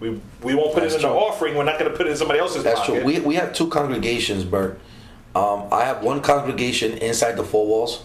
[0.00, 0.08] We
[0.42, 1.16] we won't put That's it in the true.
[1.28, 1.54] offering.
[1.56, 2.94] We're not going to put it in somebody else's That's pocket.
[3.02, 3.04] true.
[3.04, 4.78] We, we have two congregations, Bert.
[5.34, 8.02] Um, I have one congregation inside the four walls,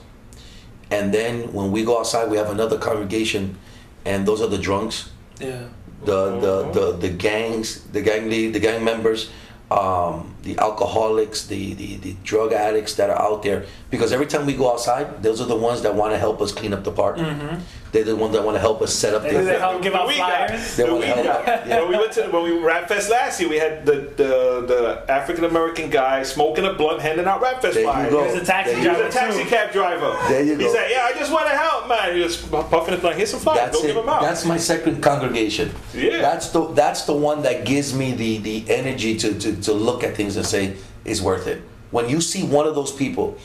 [0.92, 3.58] and then when we go outside, we have another congregation,
[4.06, 5.64] and those are the drunks, Yeah.
[6.04, 9.32] the the the, the gangs, the gang lead, the gang members,
[9.72, 13.66] um, the alcoholics, the, the the drug addicts that are out there.
[13.90, 16.52] Because every time we go outside, those are the ones that want to help us
[16.52, 17.16] clean up the park.
[17.18, 17.62] Mhm.
[17.96, 19.42] They're the ones that want to help us set up They- the.
[19.44, 20.76] they help give out flyers.
[20.76, 21.46] They wanna help.
[21.46, 24.66] got- When we went to when we Rap Fest last year, we had the the,
[24.68, 28.12] the African American guy smoking a blunt, handing out Rap Fest There you flyers.
[28.12, 28.24] go.
[28.26, 30.18] He was a taxi He was driver, a taxi cab driver.
[30.28, 30.74] There you He go.
[30.74, 33.16] said, "Yeah, I just want to help, man." He was puffing his blunt.
[33.16, 33.60] Here's some flyers.
[33.62, 34.00] That's Go give it.
[34.02, 34.22] them out.
[34.22, 35.74] That's my second congregation.
[35.94, 36.20] Yeah.
[36.20, 40.04] That's the that's the one that gives me the the energy to, to to look
[40.04, 40.74] at things and say
[41.06, 41.62] it's worth it.
[41.92, 43.38] When you see one of those people,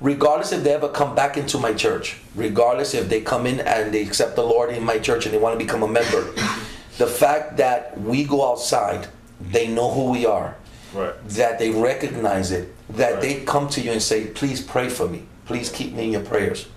[0.00, 3.92] regardless if they ever come back into my church, regardless if they come in and
[3.92, 6.22] they accept the Lord in my church and they want to become a member,
[6.98, 9.08] the fact that we go outside,
[9.40, 10.56] they know who we are.
[10.94, 11.28] Right.
[11.30, 15.24] That they recognize it, that they come to you and say, "Please pray for me.
[15.44, 16.68] Please keep me in your prayers."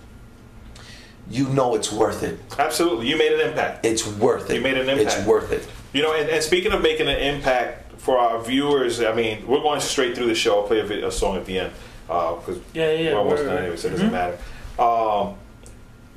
[1.30, 2.38] You know it's worth it.
[2.58, 3.86] Absolutely, you made an impact.
[3.86, 4.56] It's worth it.
[4.56, 5.18] You made an impact.
[5.18, 5.66] It's worth it.
[5.92, 9.62] You know, and, and speaking of making an impact for our viewers, I mean, we're
[9.62, 10.60] going straight through the show.
[10.60, 11.72] I'll play a, a song at the end
[12.10, 13.12] because Yeah, yeah, yeah.
[13.14, 14.12] we're almost done anyway, so it doesn't Mhm.
[14.12, 14.38] matter.
[14.78, 15.34] Um,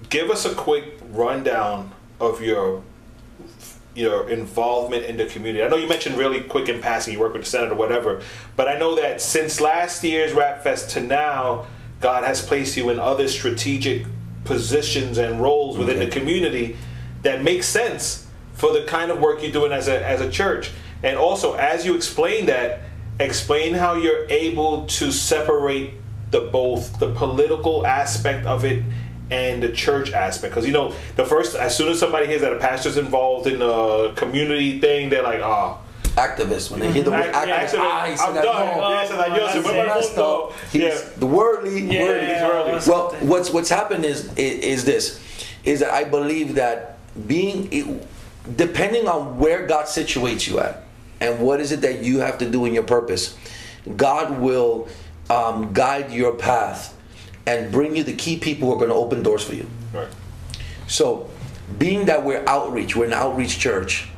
[0.10, 2.82] give us a quick rundown of your
[3.96, 5.64] your involvement in the community.
[5.64, 8.22] I know you mentioned really quick in passing you work with the Senate or whatever,
[8.56, 11.68] but I know that since last year's Rap Fest to now,
[12.02, 14.08] God has placed you in other strategic
[14.46, 16.76] positions and roles within the community
[17.22, 18.26] that make sense
[18.56, 20.72] for the kind of work you're doing as a as a church.
[21.04, 22.80] And also, as you explain that,
[23.24, 25.94] explain how you're able to separate
[26.32, 28.84] the both the political aspect of it
[29.32, 32.54] and the church aspect because you know the first as soon as somebody hears that
[32.54, 35.78] a pastor's involved in a community thing they're like ah.
[35.78, 35.80] oh
[36.20, 38.90] activist when they hear the word Ac- activist activist, ay, I'm se la- done no,
[38.90, 40.44] yeah, se la dio, se he's fue para el messed mundo.
[40.48, 40.54] up.
[40.72, 42.34] He's the worldly, Yeah, worldly.
[42.34, 42.92] he's worldly.
[42.92, 45.20] Well, what's what's happened is, is is this,
[45.64, 46.98] is that I believe that
[47.28, 48.06] being,
[48.56, 50.83] depending on where God situates you at,
[51.24, 53.38] and what is it that you have to do in your purpose,
[53.96, 54.90] God will
[55.30, 56.98] um, guide your path
[57.46, 59.66] and bring you the key people who are going to open doors for you.
[59.94, 60.10] Right.
[60.88, 61.30] So,
[61.80, 64.10] being that we're outreach, we're an outreach church.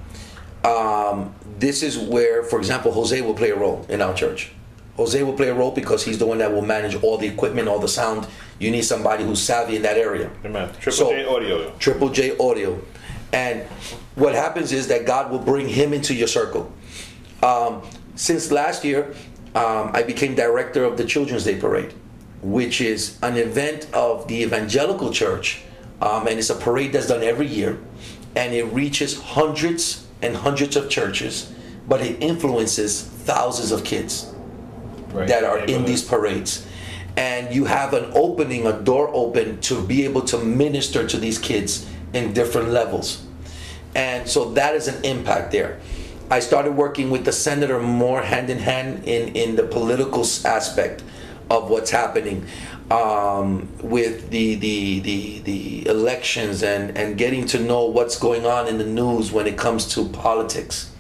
[0.63, 4.51] Um, this is where, for example, Jose will play a role in our church.
[4.97, 7.67] Jose will play a role because he's the one that will manage all the equipment,
[7.67, 8.25] all the sound.
[8.57, 10.31] You need somebody who's savvy in that area.
[10.43, 10.71] Amen.
[10.79, 11.71] Triple J Audio.
[11.77, 12.81] Triple J Audio.
[13.35, 13.63] And
[14.15, 16.71] what happens is that God will bring him into your circle.
[17.43, 17.83] Um,
[18.15, 19.13] since last year,
[19.53, 21.93] um, I became director of the Children's Day Parade,
[22.41, 25.61] which is an event of the evangelical church.
[26.01, 27.77] Um, and it's a parade that's done every year.
[28.35, 31.51] And it reaches hundreds and hundreds of churches
[31.87, 34.33] but it influences thousands of kids
[35.13, 36.65] that are in these parades.
[37.17, 41.39] And you have an opening, a door open to be able to minister to these
[41.39, 43.24] kids in different levels.
[43.95, 45.79] And so that is an impact there.
[46.29, 51.03] I started working with the senator more hand in hand in, in the political aspect
[51.49, 52.45] of what's happening
[52.91, 58.67] um, with the, the, the, the elections and, and getting to know what's going on
[58.67, 60.91] in the news when it comes to politics.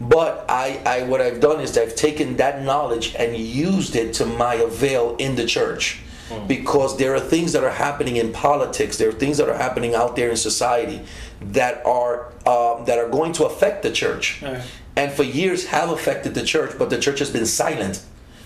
[0.00, 4.26] But I, I what I've done is I've taken that knowledge and used it to
[4.26, 6.00] my avail in the church.
[6.46, 9.94] Because there are things that are happening in politics, there are things that are happening
[9.94, 11.00] out there in society
[11.40, 14.42] that are um, that are going to affect the church,
[14.96, 16.78] and for years have affected the church.
[16.78, 18.02] But the church has been silent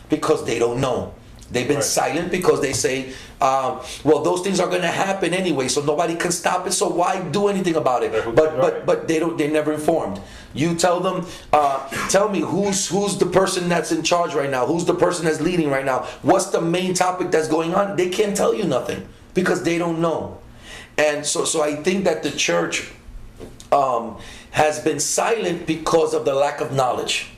[0.09, 1.13] because they don't know.
[1.51, 5.69] They've been silent because they say, um, "Well, those things are going to happen anyway,
[5.69, 6.73] so nobody can stop it.
[6.73, 9.39] So why do anything about it?" But but but they don't.
[9.39, 10.21] They're never informed.
[10.55, 14.67] You tell them, uh, tell me who's who's the person that's in charge right now.
[14.67, 16.05] Who's the person that's leading right now?
[16.23, 17.97] What's the main topic that's going on?
[17.97, 20.39] They can't tell you nothing because they don't know.
[20.99, 22.91] And so so I think that the church
[23.71, 24.19] um,
[24.51, 27.31] has been silent because of the lack of knowledge.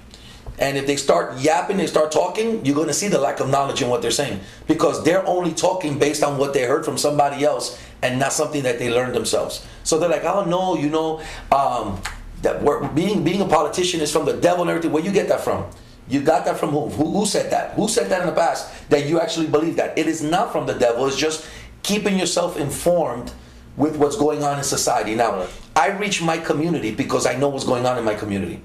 [0.58, 3.48] And if they start yapping, they start talking, you're going to see the lack of
[3.48, 6.98] knowledge in what they're saying because they're only talking based on what they heard from
[6.98, 9.64] somebody else and not something that they learned themselves.
[9.84, 11.20] So they're like, "Oh no, you know,
[11.52, 12.02] um,
[12.42, 15.28] that we're, being being a politician is from the devil and everything." Where you get
[15.28, 15.64] that from?
[16.08, 16.88] You got that from who?
[16.88, 17.74] Who, who said that?
[17.74, 19.96] Who said that in the past that you actually believe that?
[19.96, 21.06] It is not from the devil.
[21.06, 21.46] It's just
[21.82, 23.32] keeping yourself informed
[23.76, 25.14] with what's going on in society.
[25.14, 25.46] Now,
[25.76, 28.60] I reach my community because I know what's going on in my community.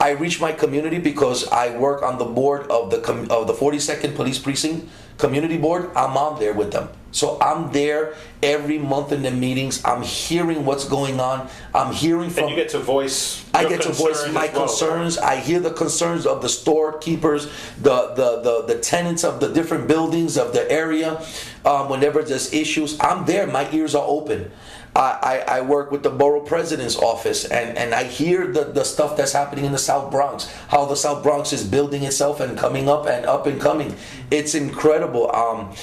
[0.00, 3.52] I reach my community because I work on the board of the com- of the
[3.54, 4.88] 42nd Police Precinct
[5.18, 5.90] Community Board.
[5.96, 6.88] I'm on there with them.
[7.10, 9.82] So I'm there every month in the meetings.
[9.84, 11.48] I'm hearing what's going on.
[11.74, 13.44] I'm hearing from And you get to voice.
[13.54, 14.66] I get to voice my well.
[14.66, 15.18] concerns.
[15.18, 17.46] I hear the concerns of the storekeepers,
[17.80, 21.20] the the the, the tenants of the different buildings of the area.
[21.64, 23.46] Um, whenever there's issues, I'm there.
[23.46, 24.52] My ears are open.
[24.94, 28.84] I, I, I work with the borough president's office and, and I hear the, the
[28.84, 32.58] stuff that's happening in the South Bronx, how the South Bronx is building itself and
[32.58, 33.96] coming up and up and coming.
[34.30, 35.34] It's incredible.
[35.34, 35.74] Um,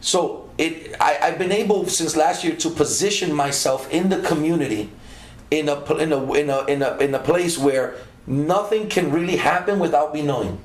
[0.00, 4.90] so it I, I've been able since last year to position myself in the community
[5.50, 7.96] in a in a in a in a, in a place where
[8.26, 10.58] nothing can really happen without me knowing.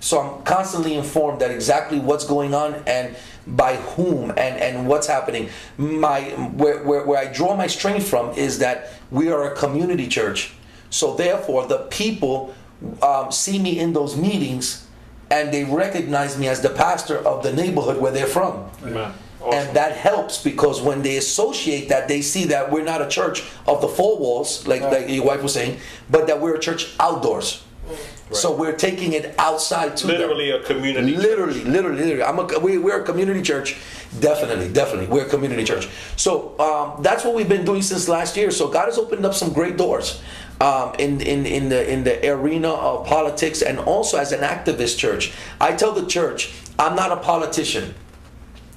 [0.00, 5.06] So I'm constantly informed that exactly what's going on and by whom and, and what's
[5.06, 5.48] happening.
[5.78, 10.08] My where, where, where I draw my strength from is that we are a community
[10.08, 10.52] church.
[10.90, 12.54] So therefore the people
[13.02, 14.86] um, see me in those meetings
[15.30, 18.68] and they recognize me as the pastor of the neighborhood where they're from.
[18.84, 19.12] Amen.
[19.50, 23.42] And that helps because when they associate that, they see that we're not a church
[23.66, 26.94] of the four walls, like, like your wife was saying, but that we're a church
[27.00, 27.64] outdoors.
[28.34, 30.18] So we're taking it outside to them.
[30.18, 31.16] Literally a community.
[31.16, 32.22] Literally, literally, literally.
[32.22, 33.76] I'm a, we, we're a community church.
[34.20, 35.06] Definitely, definitely.
[35.06, 35.88] We're a community church.
[36.16, 38.50] So um, that's what we've been doing since last year.
[38.50, 40.22] So God has opened up some great doors
[40.60, 44.98] um, in, in, in, the, in the arena of politics and also as an activist
[44.98, 45.32] church.
[45.60, 47.94] I tell the church, I'm not a politician.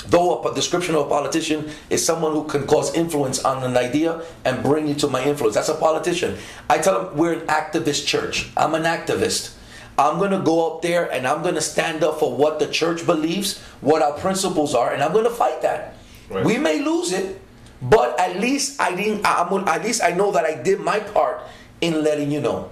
[0.08, 4.24] Though a description of a politician is someone who can cause influence on an idea
[4.44, 5.56] and bring you to my influence.
[5.56, 6.38] That's a politician.
[6.70, 8.50] I tell them we're an activist church.
[8.56, 9.56] I'm an activist.
[9.98, 12.68] I'm going to go up there and I'm going to stand up for what the
[12.68, 15.96] church believes, what our principles are, and I'm going to fight that.
[16.30, 17.40] We may lose it,
[17.82, 19.26] but at least I didn't.
[19.26, 21.42] I'm, at least I know that I did my part
[21.82, 22.72] in letting you know.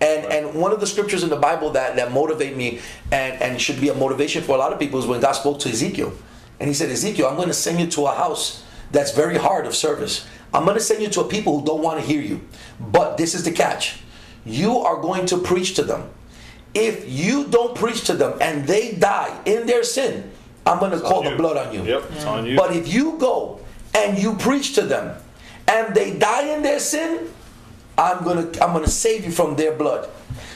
[0.00, 2.80] And and one of the scriptures in the Bible that, that motivate me
[3.10, 5.58] and, and should be a motivation for a lot of people is when God spoke
[5.60, 6.12] to Ezekiel.
[6.62, 9.66] And he said, Ezekiel, I'm going to send you to a house that's very hard
[9.66, 10.24] of service.
[10.54, 12.40] I'm going to send you to a people who don't want to hear you.
[12.78, 13.98] But this is the catch.
[14.46, 16.08] You are going to preach to them.
[16.72, 20.30] If you don't preach to them and they die in their sin,
[20.64, 21.82] I'm going to call the blood on you.
[21.82, 22.56] Yep, it's on you.
[22.56, 23.58] But if you go
[23.92, 25.20] and you preach to them
[25.66, 27.28] and they die in their sin,
[27.98, 30.08] I'm gonna I'm gonna save you from their blood.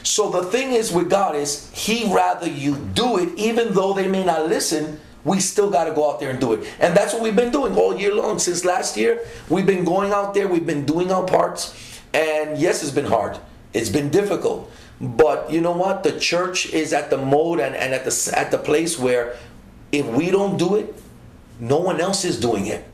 [0.05, 4.07] So the thing is with God is He rather you do it, even though they
[4.07, 5.01] may not listen.
[5.27, 7.51] We still got to go out there and do it, and that's what we've been
[7.51, 9.27] doing all year long since last year.
[9.49, 11.75] We've been going out there, we've been doing our parts,
[12.15, 13.37] and yes, it's been hard.
[13.73, 14.71] It's been difficult,
[15.01, 16.05] but you know what?
[16.05, 19.37] The church is at the mode and, and at the at the place where
[19.91, 20.95] if we don't do it,
[21.59, 22.85] no one else is doing it.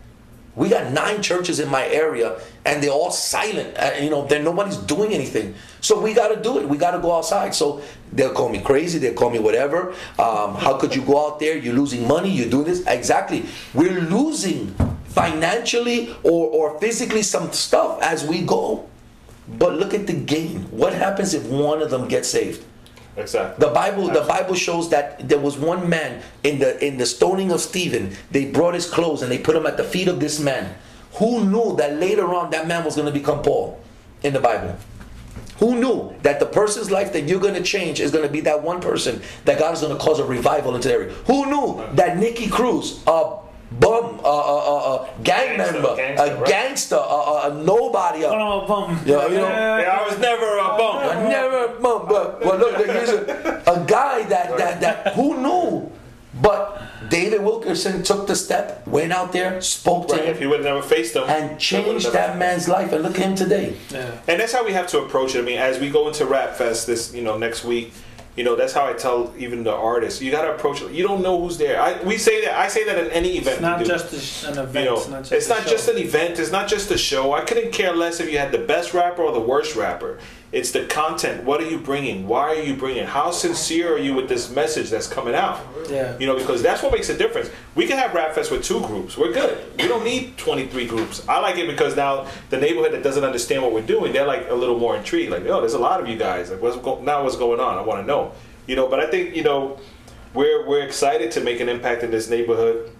[0.54, 3.76] We got nine churches in my area, and they're all silent.
[3.78, 5.54] Uh, you know, nobody's doing anything.
[5.80, 6.68] So we got to do it.
[6.68, 7.54] We got to go outside.
[7.54, 7.82] So
[8.12, 8.98] they'll call me crazy.
[8.98, 9.92] They'll call me whatever.
[10.18, 11.56] Um, how could you go out there?
[11.56, 12.30] You're losing money.
[12.30, 12.86] You're doing this.
[12.86, 13.46] Exactly.
[13.72, 14.74] We're losing
[15.06, 18.88] financially or, or physically some stuff as we go.
[19.48, 20.64] But look at the gain.
[20.70, 22.64] What happens if one of them gets saved?
[23.16, 23.66] Exactly.
[23.66, 27.52] The Bible, the Bible shows that there was one man in the in the stoning
[27.52, 28.16] of Stephen.
[28.30, 30.74] They brought his clothes and they put him at the feet of this man.
[31.14, 33.78] Who knew that later on that man was going to become Paul
[34.22, 34.78] in the Bible?
[35.58, 38.40] Who knew that the person's life that you're going to change is going to be
[38.40, 41.12] that one person that God is going to cause a revival into the area?
[41.26, 43.36] Who knew that Nicky Cruz, a
[43.80, 46.46] bum, a, a, a, a gang Gangster, member, gangster, a right.
[46.48, 49.00] gangster, a, a, a nobody, a, Oh, bum.
[49.04, 50.96] Yeah, you know, Yeah, I was never a bum.
[50.98, 55.90] I never, but, but, but look, here's a, a guy that, that, that, who knew?
[56.40, 60.46] But David Wilkerson took the step, went out there, spoke to Right, him, if he
[60.46, 62.90] would have never faced them, and changed that man's life.
[62.92, 63.76] And look at him today.
[63.90, 64.18] Yeah.
[64.26, 65.40] And that's how we have to approach it.
[65.40, 67.92] I mean, as we go into Rap Fest this, you know, next week,
[68.36, 70.22] you know, that's how I tell even the artists.
[70.22, 70.80] You got to approach.
[70.80, 71.80] You don't know who's there.
[71.80, 72.58] I, we say that.
[72.58, 73.54] I say that in any event.
[73.54, 74.84] It's not just a an event.
[74.84, 76.38] You know, it's not just, it's not just an event.
[76.38, 77.34] It's not just a show.
[77.34, 80.18] I couldn't care less if you had the best rapper or the worst rapper.
[80.52, 81.44] It's the content.
[81.44, 82.28] What are you bringing?
[82.28, 83.06] Why are you bringing?
[83.06, 85.58] How sincere are you with this message that's coming out?
[85.88, 86.16] Yeah.
[86.18, 87.50] You know, because that's what makes a difference.
[87.74, 89.16] We can have Rap Fest with two groups.
[89.16, 89.58] We're good.
[89.78, 91.26] We don't need 23 groups.
[91.26, 94.50] I like it because now the neighborhood that doesn't understand what we're doing, they're like
[94.50, 95.30] a little more intrigued.
[95.32, 96.50] Like, oh, there's a lot of you guys.
[96.50, 97.78] Like, what's go- now what's going on?
[97.78, 98.32] I want to know.
[98.66, 99.80] You know, but I think you know,
[100.34, 102.90] we're we're excited to make an impact in this neighborhood,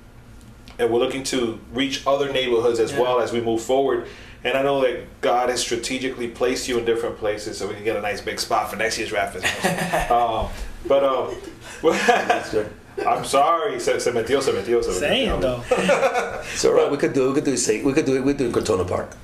[0.78, 4.08] and we're looking to reach other neighborhoods as well as we move forward.
[4.44, 7.84] And I know that God has strategically placed you in different places so we can
[7.84, 10.10] get a nice big spot for next year's Rap Fest.
[10.10, 10.48] um,
[10.86, 11.34] but um,
[13.06, 14.98] I'm sorry, se, se metió, se metió, se metió.
[14.98, 15.62] Saying though.
[16.56, 18.24] So right, we could do, we could do, say, we could do it.
[18.24, 19.16] We do it in Crotona Park,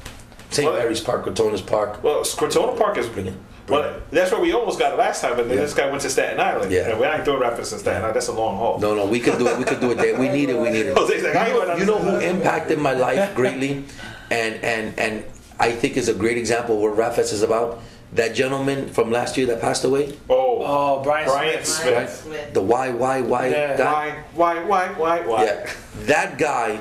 [0.50, 0.72] St.
[0.72, 2.02] Mary's Park, Crotona's Park.
[2.02, 3.38] Well, Crotona Park is brilliant.
[3.68, 6.40] Well, that's where we almost got last time, but then this guy went to Staten
[6.40, 6.72] Island.
[6.72, 6.88] Yeah.
[6.88, 8.16] And we ain't doing Rap Fest in Staten Island.
[8.16, 8.78] That's a long haul.
[8.78, 9.58] No, no, we could do it.
[9.58, 10.18] We could do it there.
[10.18, 10.58] We need it.
[10.58, 10.96] We need it.
[10.96, 13.84] Jose's like, You know, you know who impacted my life greatly,
[14.30, 15.24] and and and
[15.58, 17.80] I think is a great example of what Rap Fest is about.
[18.14, 20.16] That gentleman from last year that passed away.
[20.30, 22.22] Oh, Oh, Brian, Brian Smith.
[22.24, 22.54] Smith.
[22.54, 23.76] The why, why, why Yeah.
[23.76, 24.24] guy.
[24.34, 25.44] Why, why, why, why?
[25.44, 25.70] Yeah,
[26.06, 26.80] that guy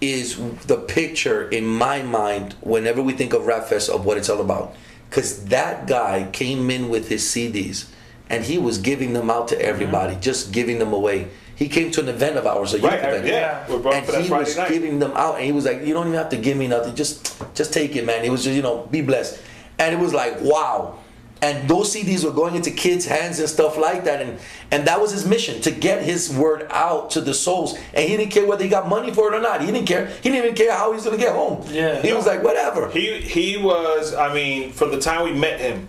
[0.00, 0.36] is
[0.66, 4.40] the picture in my mind whenever we think of Rap Fest of what it's all
[4.40, 4.74] about.
[5.08, 7.86] Because that guy came in with his CDs
[8.28, 10.20] and he was giving them out to everybody, mm-hmm.
[10.22, 11.28] just giving them away.
[11.58, 14.12] He came to an event of ours, a youth Right, event, yeah, we're and for
[14.12, 14.68] that he Friday was night.
[14.70, 16.94] giving them out, and he was like, "You don't even have to give me nothing.
[16.94, 19.40] Just, just take it, man." He was just, you know, be blessed.
[19.80, 20.98] And it was like, wow.
[21.40, 24.38] And those CDs were going into kids' hands and stuff like that, and
[24.72, 27.76] and that was his mission to get his word out to the souls.
[27.94, 29.60] And he didn't care whether he got money for it or not.
[29.60, 30.06] He didn't care.
[30.06, 31.64] He didn't even care how he was gonna get home.
[31.70, 32.02] Yeah.
[32.02, 32.88] He was like, whatever.
[32.90, 34.14] He he was.
[34.14, 35.86] I mean, from the time we met him,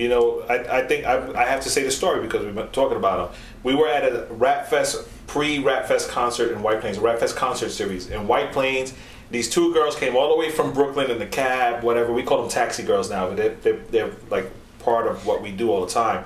[0.00, 2.68] you know, I, I think I, I have to say the story because we've been
[2.68, 3.40] talking about them.
[3.62, 7.18] We were at a Rap Fest pre Rap Fest concert in White Plains, a Rap
[7.18, 8.94] Fest concert series in White Plains.
[9.30, 12.14] These two girls came all the way from Brooklyn in the cab, whatever.
[12.14, 15.52] We call them taxi girls now, but they're, they're, they're like part of what we
[15.52, 16.24] do all the time.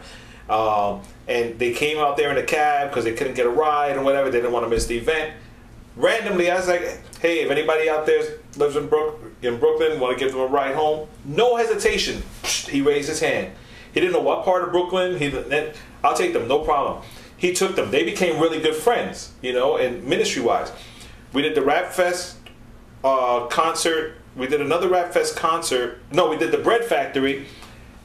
[0.49, 3.97] Um, and they came out there in the cab because they couldn't get a ride
[3.97, 4.31] and whatever.
[4.31, 5.35] They didn't want to miss the event
[5.97, 8.23] randomly, I was like, "Hey, if anybody out there
[8.57, 12.23] lives in Brook in Brooklyn, want to give them a ride home?" No hesitation,
[12.69, 13.53] he raised his hand.
[13.95, 15.19] He didn't know what part of Brooklyn.
[15.19, 15.33] He,
[16.03, 17.05] I'll take them, no problem.
[17.37, 17.93] He took them.
[17.93, 20.73] They became really good friends, you know, and ministry wise.
[21.33, 22.37] We did the Rap Fest
[23.05, 24.17] uh, concert.
[24.37, 26.01] We did another Rap Fest concert.
[26.11, 27.47] No, we did the Bread Factory,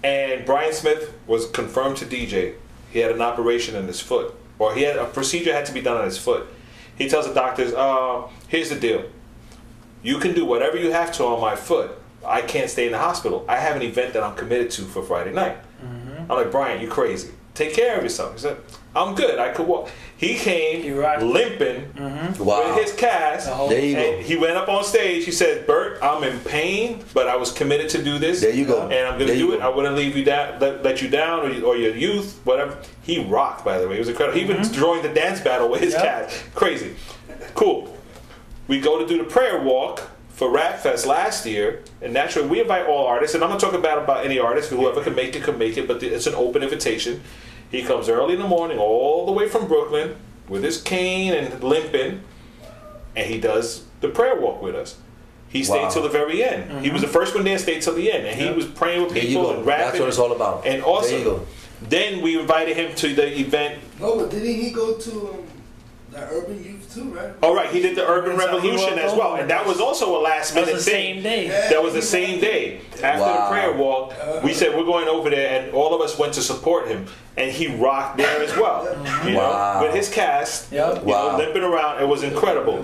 [0.04, 2.54] and Brian Smith was confirmed to DJ.
[2.92, 5.82] He had an operation in his foot, or he had a procedure had to be
[5.82, 6.48] done on his foot.
[6.96, 9.06] He tells the doctors, uh, "Here's the deal.
[10.04, 11.92] You can do whatever you have to on my foot.
[12.26, 13.46] I can't stay in the hospital.
[13.48, 15.58] I have an event that I'm committed to for Friday night."
[16.30, 17.30] I'm like, "Brian, you crazy?
[17.54, 18.58] Take care of yourself." He said,
[18.96, 19.40] "I'm good.
[19.40, 20.84] I could walk." He came
[21.24, 21.94] limping
[22.40, 22.76] Wow.
[22.76, 23.48] with his cast.
[23.70, 24.18] There you go.
[24.18, 25.24] he went up on stage.
[25.26, 28.42] He said, "Bert, I'm in pain, but I was committed to do this.
[28.42, 28.82] There you go.
[28.90, 29.62] and I'm going to do it.
[29.62, 32.78] I wouldn't leave you down, let, let you down, or, you- or your youth, whatever."
[33.02, 33.96] He rocked, by the way.
[33.96, 34.38] It was incredible.
[34.38, 36.54] He even joined the dance battle with his cast.
[36.54, 36.96] Crazy,
[37.56, 37.96] cool.
[38.68, 40.02] We go to do the prayer walk
[40.40, 43.36] for Rap Fest last year, and naturally we invite all artists.
[43.36, 44.70] And I'm not talking bad about any artist.
[44.70, 47.22] Whoever can make it can make it, but it's an open invitation.
[47.70, 50.16] He comes early in the morning, all the way from Brooklyn,
[50.48, 52.22] with his cane and limping,
[53.18, 54.98] and he does the prayer walk with us.
[55.50, 55.90] He stayed Wow.
[55.90, 56.86] till the very end.
[56.86, 59.14] He was the first one there, stayed till the end, and he was praying with
[59.14, 59.86] people and rapping.
[59.88, 60.58] That's what it's all about.
[60.66, 61.46] And There you also, go.
[61.82, 65.44] then we invited him to the event No, but didn't he go to um,
[66.12, 67.32] the urban youth too, right?
[67.43, 70.22] Oh right, he did the Urban That's Revolution as well, and that was also a
[70.22, 71.14] last That was minute the thing.
[71.16, 71.47] same day.
[71.70, 73.45] That was the same day after Wow.
[73.45, 74.43] the prayer walk.
[74.43, 77.05] We said we're going over there, and all of us went to support him,
[77.38, 78.86] and he rocked there as well.
[79.28, 79.80] You Wow.
[79.82, 81.01] know, with his cast, Yep.
[81.05, 81.32] you Wow.
[81.32, 82.84] know, limping around, it was incredible.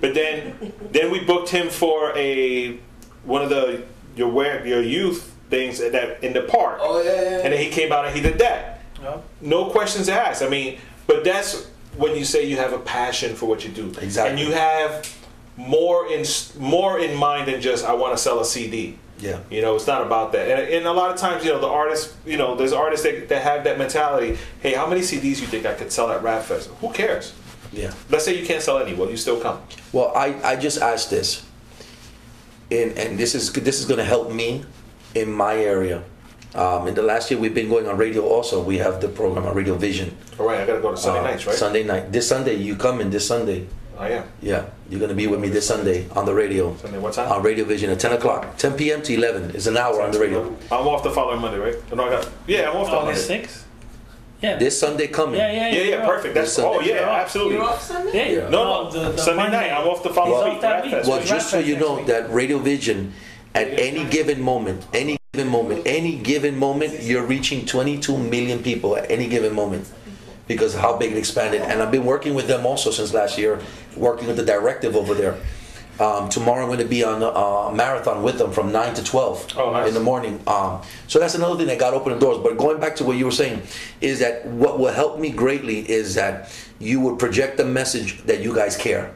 [0.00, 2.78] But then, then we booked him for a
[3.24, 3.82] one of the
[4.16, 6.78] your wear your youth things that in the park.
[6.80, 7.28] Oh yeah, yeah.
[7.42, 8.80] And then he came out and he did that.
[9.02, 9.22] Yep.
[9.40, 10.42] No questions asked.
[10.42, 11.66] I mean, but that's
[12.00, 13.88] when you say you have a passion for what you do.
[14.00, 14.30] Exactly.
[14.30, 15.16] And you have
[15.56, 16.24] more in
[16.58, 18.98] more in mind than just I want to sell a CD.
[19.18, 19.40] Yeah.
[19.50, 20.48] You know, it's not about that.
[20.50, 23.28] And, and a lot of times, you know, the artists, you know, there's artists that,
[23.28, 24.38] that have that mentality.
[24.60, 26.70] Hey, how many CDs you think I could sell at Rap Fest?
[26.80, 27.34] Who cares?
[27.70, 27.92] Yeah.
[28.08, 28.94] Let's say you can't sell any.
[28.94, 29.60] Well, you still come.
[29.92, 31.44] Well, I, I just asked this,
[32.70, 34.64] and and this is this is going to help me
[35.14, 36.02] in my area.
[36.54, 38.22] Um, in the last year, we've been going on radio.
[38.26, 40.16] Also, we have the program on Radio Vision.
[40.38, 41.54] All right, I got to go to Sunday Uh, nights, right?
[41.54, 42.10] Sunday night.
[42.12, 43.66] This Sunday, you come in this Sunday.
[43.98, 44.24] I am.
[44.40, 46.74] Yeah, you're gonna be with me this Sunday on the radio.
[46.76, 47.30] Sunday, what time?
[47.30, 49.02] On Radio Vision at 10 o'clock, 10 p.m.
[49.02, 49.50] to 11.
[49.54, 50.46] It's an hour on the radio.
[50.72, 51.76] I'm off the following Monday, right?
[51.94, 52.28] No, I got.
[52.46, 53.46] Yeah, I'm off the August Monday.
[53.46, 53.62] 6th?
[54.40, 54.56] Yeah.
[54.56, 55.38] This Sunday coming.
[55.38, 56.32] Yeah, yeah, Yeah, yeah, perfect.
[56.34, 56.94] That's This oh Sunday.
[56.94, 57.54] yeah, absolutely.
[57.56, 58.36] You're off Sunday?
[58.36, 58.48] Yeah.
[58.48, 59.56] No, no, the, the Sunday Monday.
[59.68, 59.70] night.
[59.78, 60.54] I'm off the following He's week.
[60.56, 60.92] off that Rap week.
[60.94, 61.08] Fest.
[61.10, 63.12] Well, just so you know that Radio Vision,
[63.54, 68.96] at any given moment, any given moment, any given moment, you're reaching 22 million people
[68.96, 69.88] at any given moment
[70.48, 71.62] because how big it expanded.
[71.62, 73.60] And I've been working with them also since last year,
[73.96, 75.38] working with the directive over there.
[76.00, 79.04] Um, tomorrow I'm going to be on a uh, marathon with them from 9 to
[79.04, 79.86] 12 Oh, nice.
[79.86, 80.40] in the morning.
[80.48, 82.38] Um, so that's another thing that got open the doors.
[82.38, 83.62] But going back to what you were saying,
[84.00, 86.50] is that what will help me greatly is that
[86.80, 89.14] you would project the message that you guys care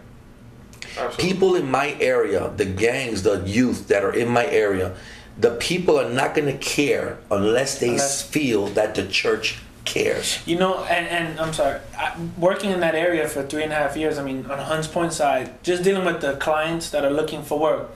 [1.18, 4.94] people in my area, the gangs, the youth that are in my area,
[5.38, 10.38] the people are not going to care unless they Unless- feel that the church cares.
[10.46, 13.76] You know, and, and I'm sorry, I, working in that area for three and a
[13.76, 17.10] half years, I mean, on Hunts Point side, just dealing with the clients that are
[17.10, 17.90] looking for work,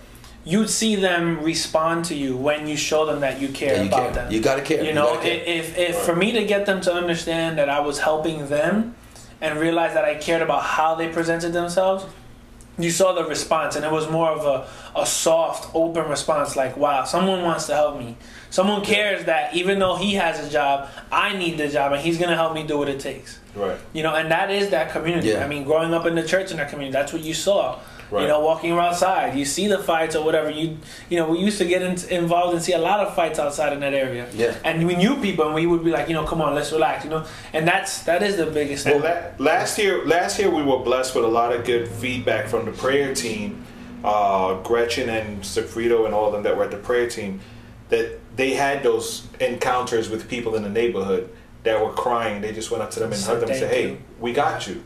[0.45, 3.89] you'd see them respond to you when you show them that you care Yeah, you
[3.89, 4.13] about care.
[4.13, 4.33] them.
[4.33, 4.81] You gotta care.
[4.83, 5.43] You You know, gotta care.
[5.47, 8.95] if, if for me to get them to understand that I was helping them
[9.41, 12.05] and realize that I cared about how they presented themselves,
[12.79, 16.77] you saw the response and it was more of a, a soft open response like
[16.77, 18.17] wow someone wants to help me
[18.51, 22.19] someone cares that even though he has a job i need the job and he's
[22.19, 23.77] going to help me do what it takes Right.
[23.93, 25.45] you know and that is that community Yeah.
[25.45, 28.23] i mean growing up in the church in that community that's what you saw Right.
[28.23, 30.79] you know walking around outside you see the fights or whatever you
[31.11, 33.75] you know we used to get in, involved and see a lot of fights outside
[33.75, 34.55] in that area Yeah.
[34.65, 37.05] and we knew people and we would be like you know come on let's relax
[37.05, 40.49] you know and that's that is the biggest And thing la- last year, last year
[40.49, 43.63] we were blessed with a lot of good feedback from the prayer team,
[44.05, 47.41] uh, Gretchen and Sifrito and all of them that were at the prayer team,
[47.91, 51.29] that they had those encounters with people in the neighborhood
[51.65, 52.41] that were crying.
[52.41, 53.99] They just went up to them and So hugged them and said, "Hey, you.
[54.21, 54.83] we got you.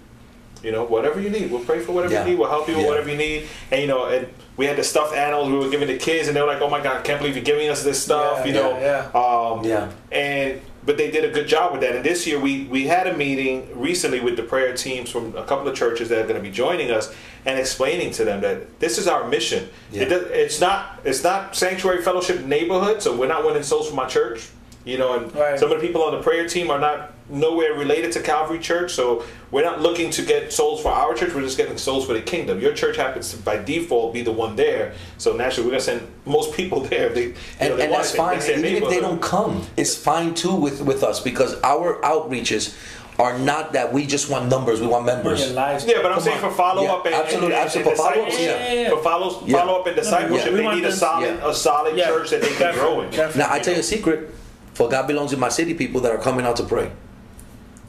[0.62, 2.24] You know, whatever you need, we'll pray for whatever Yeah.
[2.24, 2.38] you need.
[2.38, 2.90] We'll help you with Yeah.
[2.90, 5.88] whatever you need." And you know, and we had the stuffed animals we were giving
[5.88, 7.82] the kids, and they were like, "Oh my God, I can't believe you're giving us
[7.82, 9.88] this stuff." You know, yeah, Um, Yeah.
[10.12, 11.94] and but they did a good job with that.
[11.94, 15.42] And this year we we had a meeting recently with the prayer teams from a
[15.42, 17.12] couple of churches that are going to be joining us
[17.46, 19.68] and explaining to them that this is our mission.
[19.92, 20.02] Yeah.
[20.02, 23.96] It does, it's not it's not sanctuary fellowship neighborhood, so we're not winning souls for
[23.96, 24.48] my church.
[24.84, 25.56] You know, and Right.
[25.58, 28.92] some of the people on the prayer team are not nowhere related to Calvary Church,
[28.92, 31.34] so we're not looking to get souls for our church.
[31.34, 32.60] We're just getting souls for the kingdom.
[32.60, 36.06] Your church happens to, by default, be the one there, so naturally we're gonna send
[36.26, 37.08] most people there.
[37.08, 38.16] They, you And, know, they and that's it.
[38.16, 38.34] fine.
[38.34, 42.00] That's their Even if they don't come, it's fine too with, with us because our
[42.02, 42.76] outreaches
[43.18, 45.52] are not that we just want numbers, we want members.
[45.52, 46.50] Yeah, but I'm Come saying on.
[46.50, 47.90] for follow Yeah, up and, absolutely, and, absolutely.
[47.92, 48.72] and For follow-ups, discipleship, yeah.
[48.74, 48.88] Yeah, yeah.
[48.90, 49.56] for follow Yeah.
[49.58, 51.48] follow up and discipleship, we they want need a solid yeah.
[51.50, 52.06] a solid Yeah.
[52.06, 53.10] church that they can grow in.
[53.10, 53.38] Definitely.
[53.42, 54.34] Now I tell you a secret.
[54.74, 56.90] For God belongs in my city people that are coming out to pray.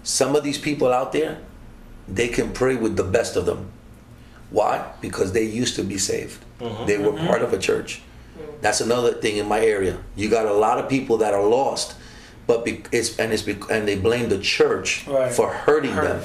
[0.04, 1.40] Some of these people out there,
[2.08, 3.72] they can pray with the best of them.
[4.50, 4.92] Why?
[5.02, 6.44] Because they used to be saved.
[6.60, 6.86] Mm-hmm.
[6.86, 7.26] They were mm-hmm.
[7.28, 8.02] part of a church.
[8.62, 9.98] That's another thing in my area.
[10.16, 11.96] You got a lot of people that are lost,
[12.48, 15.32] but be, it's and it's bec- and they blame the church Right.
[15.32, 16.04] for hurting Hurt.
[16.04, 16.22] them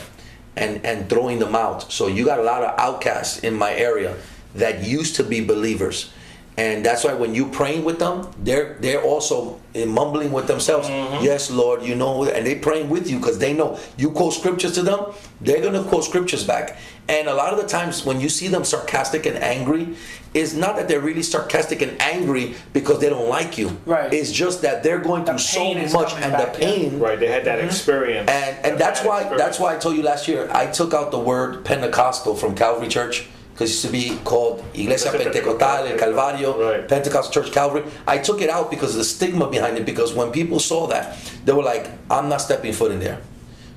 [0.57, 1.91] and and throwing them out.
[1.91, 4.17] So you got a lot of outcasts in my area
[4.55, 6.13] that used to be believers.
[6.59, 10.89] And that's why when you praying with them, they're they're also mumbling with themselves.
[11.23, 14.73] Yes, Lord, you know, and they praying with you because they know you quote scriptures
[14.73, 15.01] to them,
[15.41, 16.77] they're gonna quote scriptures back.
[17.09, 19.97] And a lot of the times when you see them sarcastic and angry,
[20.35, 23.79] it's not that they're really sarcastic and angry because they don't like you.
[23.87, 24.13] Right.
[24.13, 26.67] It's just that they're going through so much and back, the yeah.
[26.67, 28.29] pain Right, they had that experience.
[28.29, 29.43] and and that's why experience.
[29.43, 32.89] that's why I told you last year I took out the word Pentecostal from Calvary
[32.89, 33.29] Church
[33.59, 36.87] because it used to be called Iglesia Pentecostal El Calvario Right.
[36.87, 37.83] Pentecostal Church Calvary.
[38.07, 39.85] I took it out because of the stigma behind it.
[39.85, 43.19] Because when people saw that, they were like, "I'm not stepping foot in there."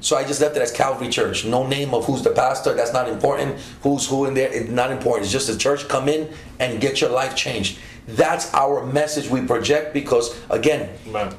[0.02, 1.46] So I just left it as Calvary Church.
[1.46, 2.74] No name of who's the pastor.
[2.74, 3.60] That's not important.
[3.84, 4.52] Who's who in there?
[4.52, 5.24] It's not important.
[5.26, 5.88] It's just the church.
[5.88, 6.28] Come in
[6.60, 7.78] and get your life changed.
[8.08, 10.90] That's our message we project because again,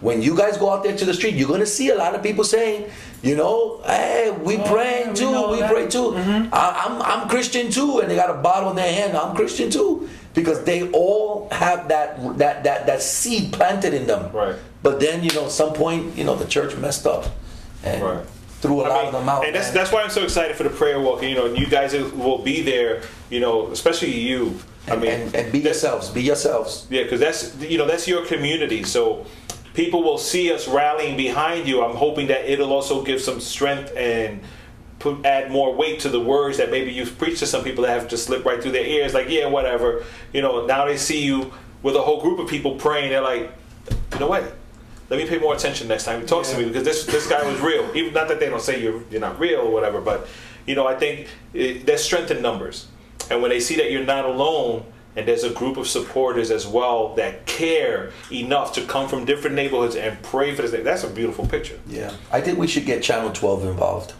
[0.01, 2.23] when you guys go out there to the street, you're gonna see a lot of
[2.23, 2.89] people saying,
[3.21, 6.15] you know, hey, we Oh, praying yeah, too, know we, pray too.
[6.17, 9.17] I, I'm I'm Christian too, and they got a bottle in their hand.
[9.17, 10.09] I'm Christian too.
[10.35, 14.31] because they all have that that that that seed planted in them.
[14.33, 14.55] Right.
[14.85, 17.27] But then you know, at some point, you know, the church messed up
[17.83, 18.01] and
[18.63, 19.45] threw a lot of them out.
[19.45, 19.75] And that's man.
[19.75, 21.23] that's why I'm so excited for the prayer walk.
[21.23, 23.03] You know, and you guys will be there.
[23.29, 24.59] You know, especially you.
[24.89, 26.09] I mean, and, and be yourselves.
[26.09, 26.87] Be yourselves.
[26.89, 28.85] Yeah, because that's you know that's your community.
[28.85, 29.27] So
[29.75, 31.85] people will see us rallying behind you.
[31.85, 34.43] I'm hoping that it'll also give some strength and
[34.99, 37.99] put add more weight to the words that maybe you've preached to some people that
[37.99, 39.15] have just slipped right through their ears.
[39.15, 40.05] Like, yeah, whatever.
[40.33, 41.53] You know, now they see you
[41.83, 43.11] with a whole group of people praying.
[43.11, 43.53] They're like,
[44.13, 44.57] you know what?
[45.13, 47.47] Let me pay more attention next time he talks to me because this this guy
[47.47, 47.87] was real.
[47.95, 50.27] Even not that they don't say you're you're not real or whatever, but
[50.65, 52.87] you know, I think it, there's strength in numbers.
[53.31, 56.67] And when they see that you're not alone, and there's a group of supporters as
[56.67, 60.83] well that care enough to come from different neighborhoods and pray for this.
[60.83, 61.79] That's a beautiful picture.
[61.87, 64.15] Yeah, I think we should get Channel 12 involved.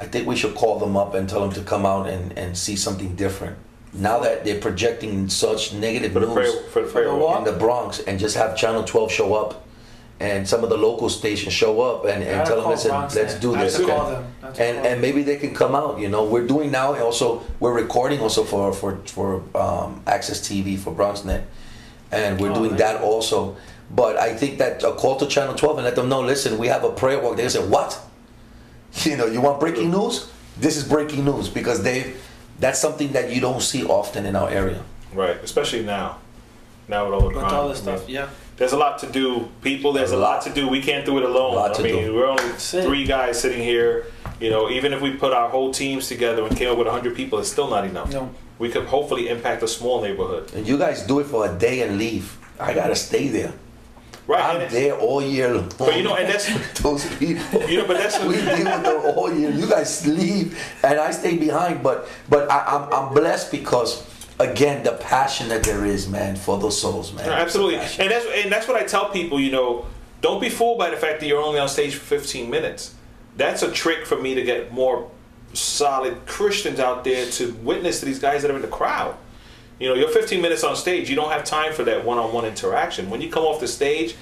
[0.00, 2.58] I think we should call them up and tell them to come out and, and
[2.58, 3.56] see something different.
[3.94, 8.00] Now that they're projecting such negative For news prayer- for the prayer in the Bronx,
[8.00, 9.62] and just have Channel 12 show up,
[10.24, 13.50] and some of the local stations show up and, and tell them, listen, let's do
[13.56, 13.76] this.
[13.76, 14.14] to call okay?
[14.14, 14.24] them.
[14.42, 15.94] I have to And call and maybe they can come out.
[16.02, 16.88] You know, we're doing now.
[17.08, 17.26] Also,
[17.60, 19.28] we're recording also for for for
[19.64, 21.42] um, Access TV for BronxNet,
[22.18, 22.80] and we're Oh, doing nice.
[22.84, 23.56] that also.
[24.00, 26.68] But I think that a call to Channel 12 and let them know, listen, we
[26.74, 27.36] have a prayer walk.
[27.36, 27.90] They say, what?
[29.04, 30.30] You know, you want breaking news?
[30.64, 31.98] This is breaking news because they,
[32.60, 34.80] that's something that you don't see often in our area.
[35.12, 36.18] Right, especially now.
[36.88, 37.54] Now with all the With crime.
[37.54, 38.28] all this I mean, stuff, yeah.
[38.56, 39.48] There's a lot to do.
[39.62, 40.68] People, there's a lot to do.
[40.68, 41.54] We can't do it alone.
[41.56, 42.14] Lot I mean, do.
[42.14, 44.06] we're only three guys sitting here.
[44.40, 47.16] You know, even if we put our whole teams together and came up with 100
[47.16, 48.12] people, it's still not enough.
[48.12, 48.30] No.
[48.58, 50.52] We could hopefully impact a small neighborhood.
[50.54, 52.36] And you guys do it for a day and leave.
[52.60, 53.52] I gotta stay there.
[54.26, 54.42] Right.
[54.42, 55.70] I'm there all year long.
[55.76, 56.48] But you know, and that's
[56.82, 57.62] those people.
[57.68, 59.50] You know, but that's we deal with them all year.
[59.50, 61.82] You guys leave, and I stay behind.
[61.82, 64.02] But but I, I'm I'm blessed because
[64.38, 67.26] again the passion that there is, man, for those souls, man.
[67.26, 69.40] No, absolutely, and that's and that's what I tell people.
[69.40, 69.86] You know,
[70.20, 72.94] don't be fooled by the fact that you're only on stage for 15 minutes.
[73.36, 75.10] That's a trick for me to get more
[75.52, 79.16] solid Christians out there to witness to these guys that are in the crowd.
[79.78, 81.10] You know, you're 15 minutes on stage.
[81.10, 83.10] You don't have time for that one-on-one interaction.
[83.10, 84.14] When you come off the stage,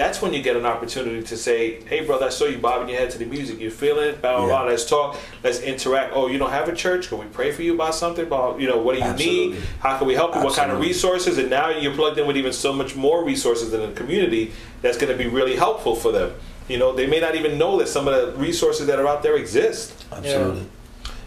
[0.00, 2.98] that's when you get an opportunity to say, "Hey, brother, I saw you bobbing your
[2.98, 3.60] head to the music.
[3.60, 4.22] You feeling it?
[4.22, 4.62] Blah blah blah.
[4.62, 5.18] Let's talk.
[5.44, 6.12] Let's interact.
[6.16, 7.10] Oh, you don't have a church?
[7.10, 8.26] Can we pray for you about something?
[8.26, 9.58] About you know, what do you Absolutely.
[9.58, 9.62] need?
[9.80, 10.42] How can we help you?
[10.42, 11.36] What kind of resources?
[11.36, 14.96] And now you're plugged in with even so much more resources in the community that's
[14.96, 16.32] going to be really helpful for them.
[16.66, 19.22] You know, they may not even know that some of the resources that are out
[19.22, 20.06] there exist.
[20.10, 20.66] Absolutely.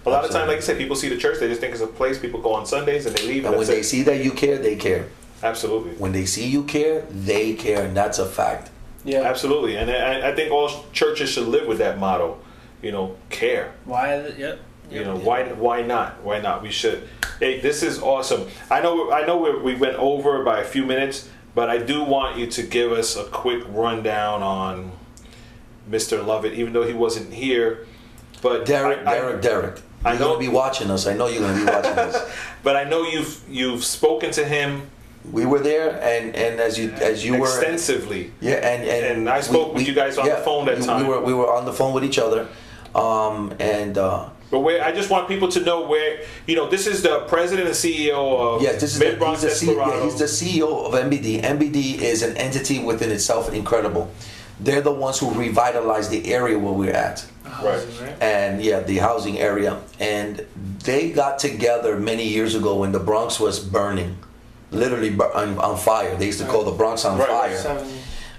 [0.05, 1.81] A lot of times, like I said, people see the church, they just think it's
[1.81, 3.45] a place people go on Sundays and they leave.
[3.45, 3.83] And when they it.
[3.83, 5.05] see that you care, they care.
[5.43, 5.91] Absolutely.
[5.93, 8.71] When they see you care, they care, and that's a fact.
[9.03, 9.21] Yeah.
[9.23, 9.75] Absolutely.
[9.75, 12.39] And I, I think all churches should live with that motto.
[12.81, 13.73] You know, care.
[13.85, 14.15] Why?
[14.15, 14.59] is it- Yep.
[14.91, 16.21] You know, why why not?
[16.23, 16.61] Why not?
[16.61, 17.07] We should.
[17.39, 18.47] Hey, this is awesome.
[18.69, 22.03] I know I know we we went over by a few minutes, but I do
[22.03, 24.91] want you to give us a quick rundown on
[25.89, 26.23] Mr.
[26.25, 27.87] Lovett, even though he wasn't here.
[28.41, 29.81] But Derek, I, I- Derek, Derek.
[30.05, 31.07] I You're know- gonna be watching us.
[31.07, 32.31] I know you're gonna be watching us.
[32.63, 34.89] but I know you've you've spoken to him
[35.31, 38.31] We were there, and and as you as you were extensively.
[38.41, 41.01] Yeah, and and, And I spoke with you guys on the phone that we- time.
[41.03, 42.47] We were we were on the phone with each other,
[42.93, 46.87] um, and uh, But where I just want people to know where you know this
[46.87, 49.75] is the president and CEO of yes, this is Mid the, Bronx he's, the C,
[49.75, 51.41] yeah, he's the CEO of MBD.
[51.41, 54.11] MBD is an entity within itself, incredible.
[54.59, 57.25] They're the ones who revitalized the area where we're at.
[57.61, 57.85] Right.
[58.19, 59.79] and yeah, the housing area.
[59.99, 60.45] And
[60.83, 64.17] they got together many years ago when the Bronx was burning,
[64.73, 66.15] literally on, on fire.
[66.15, 67.85] They used to call the Bronx on Right, fire.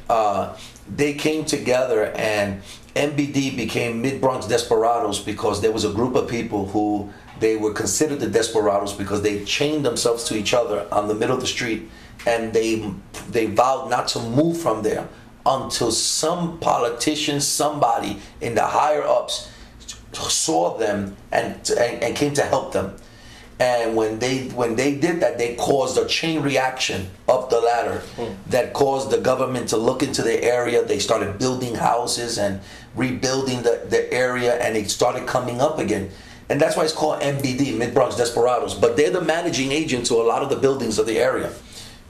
[0.08, 0.56] Uh,
[0.88, 2.62] they came together and
[2.94, 7.72] MBD became Mid Bronx Desperadoes because there was a group of people who they were
[7.72, 11.46] considered the Desperadoes because they chained themselves to each other on the middle of the
[11.46, 11.90] street
[12.26, 12.92] and they
[13.30, 15.08] they vowed not to move from there
[15.46, 19.50] until some politician, somebody in the higher ups
[20.12, 22.96] saw them and, and, and came to help them.
[23.60, 28.02] And when they when they did that, they caused a chain reaction up the ladder
[28.48, 30.84] that caused the government to look into the area.
[30.84, 32.60] They started building houses and
[32.96, 36.10] rebuilding the, the area, and it started coming up again.
[36.48, 38.74] And that's why it's called MBD, Mid Bronx Desperadoes.
[38.74, 41.52] But they're the managing agent to a lot of the buildings of the area.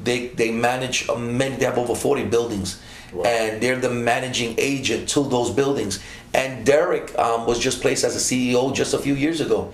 [0.03, 1.57] They they manage uh, many.
[1.57, 2.81] They have over forty buildings,
[3.13, 6.03] and they're the managing agent to those buildings.
[6.33, 9.73] And Derek um, was just placed as a CEO just a few years ago,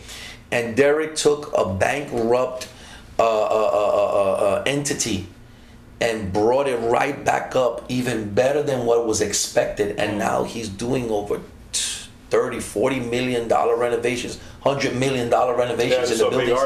[0.52, 2.68] and Derek took a bankrupt
[3.18, 5.26] uh, uh, uh, uh, uh, entity
[6.00, 9.98] and brought it right back up, even better than what was expected.
[9.98, 11.40] And now he's doing over.
[12.30, 16.60] 30 40 million dollar renovations 100 million dollar renovations I in the buildings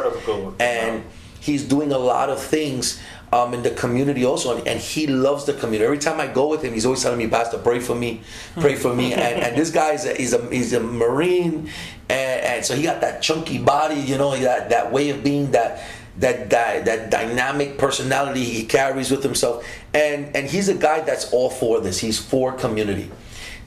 [0.61, 1.03] and
[1.41, 3.01] he's doing a lot of things
[3.35, 5.85] um, in the community also, and, and he loves the community.
[5.85, 8.21] Every time I go with him, he's always telling me, "Pastor, pray for me,
[8.61, 11.69] pray for me." and, and this guy is a, he's a he's a marine,
[12.09, 15.51] and, and so he got that chunky body, you know, that that way of being
[15.51, 15.83] that
[16.19, 21.33] that that, that dynamic personality he carries with himself and and he's a guy that's
[21.33, 23.11] all for this he's for community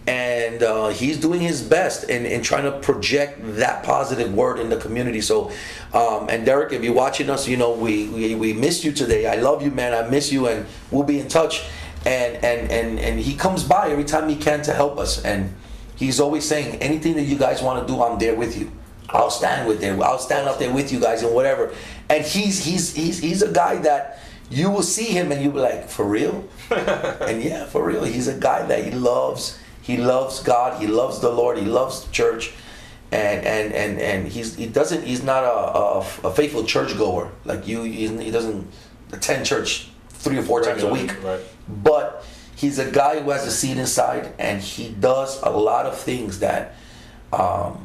[0.08, 4.70] and uh, he's doing his best in, in trying to project that positive word in
[4.70, 5.52] the community so
[5.94, 9.28] um, and derek if you're watching us you know we, we we missed you today
[9.28, 11.66] i love you man i miss you and we'll be in touch
[12.06, 15.54] and and and and he comes by every time he can to help us and
[15.96, 18.72] he's always saying anything that you guys want to do i'm there with you
[19.10, 20.02] I'll stand with there.
[20.04, 21.74] I'll stand up there with you guys and whatever.
[22.10, 25.60] And he's he's he's he's a guy that you will see him and you'll be
[25.60, 26.48] like, for real?
[26.72, 28.04] and yeah, for real.
[28.04, 29.60] He's a guy that he loves.
[29.88, 30.80] He loves God.
[30.82, 31.58] He loves the Lord.
[31.58, 32.54] He loves the church.
[33.12, 37.66] And and and and he's he doesn't he's not a a, a faithful churchgoer like
[37.66, 37.84] you.
[37.84, 38.68] He doesn't
[39.14, 41.12] attend church three or four times a week.
[41.24, 41.40] Right.
[41.90, 42.26] But
[42.62, 46.40] he's a guy who has a seed inside, and he does a lot of things
[46.40, 46.76] that.
[47.32, 47.84] Um,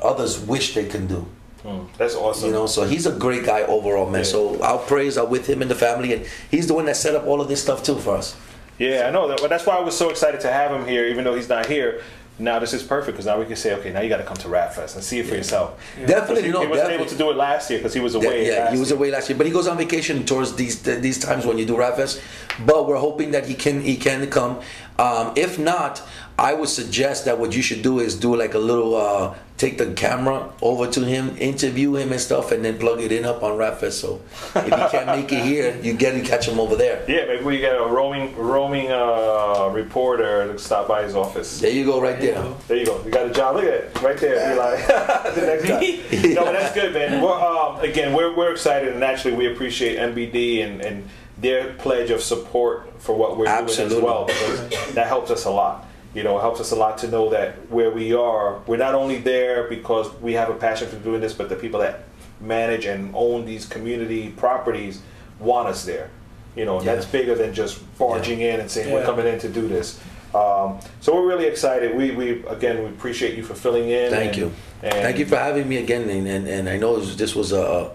[0.00, 1.26] others wish they can do.
[1.62, 2.48] Hmm, That's awesome.
[2.48, 4.20] You know, so he's a great guy overall, man.
[4.20, 4.26] Yeah.
[4.34, 7.14] So our prayers are with him and the family, and he's the one that set
[7.14, 8.36] up all of this stuff too for us.
[8.78, 9.40] Yeah, I know that.
[9.40, 11.66] But that's why I was so excited to have him here, even though he's not
[11.66, 12.02] here.
[12.36, 14.36] Now this is perfect because now we can say, okay, now you got to come
[14.38, 15.80] to Rap Fest and see it for yourself.
[16.04, 16.94] Definitely, he, no, he wasn't definitely.
[16.94, 18.48] able to do it last year because he was away.
[18.48, 21.20] Yeah, last he was away last year, but he goes on vacation towards these these
[21.20, 22.20] times when you do Rap Fest.
[22.66, 24.60] But we're hoping that he can he can come.
[24.98, 26.02] Um, if not,
[26.38, 29.78] I would suggest that what you should do is do like a little uh, take
[29.78, 33.44] the camera over to him, interview him and stuff, and then plug it in up
[33.44, 34.00] on Rap Fest.
[34.00, 34.20] So
[34.56, 37.04] if you can't make it here, you get to catch him over there.
[37.08, 41.60] Yeah, maybe we get a roaming roaming uh, reporter to stop by his office.
[41.60, 42.42] There you go, right there.
[42.66, 43.00] There you go.
[43.04, 43.54] You got a job.
[43.54, 44.48] Look at it, right there.
[44.48, 44.86] You're like
[45.34, 46.34] the next guy.
[46.34, 47.22] No, but that's good, man.
[47.22, 51.08] We're, um, again, we're, we're excited, and actually, we appreciate MBD and, and
[51.38, 55.50] their pledge of support for what we're doing as well, because that helps us a
[55.50, 55.86] lot.
[56.14, 58.94] You know, it helps us a lot to know that where we are, we're not
[58.94, 62.04] only there because we have a passion for doing this, but the people that
[62.40, 65.02] manage and own these community properties
[65.40, 66.10] want us there.
[66.54, 66.94] You know, Yeah.
[66.94, 69.98] that's bigger than just barging in and saying we're coming in to do this.
[70.34, 71.96] Um, so we're really excited.
[71.96, 74.10] We, we again we appreciate you for filling in.
[74.10, 74.52] Thank and- you.
[74.82, 76.08] And Thank you for having me again.
[76.10, 77.92] And, and, and I know this was a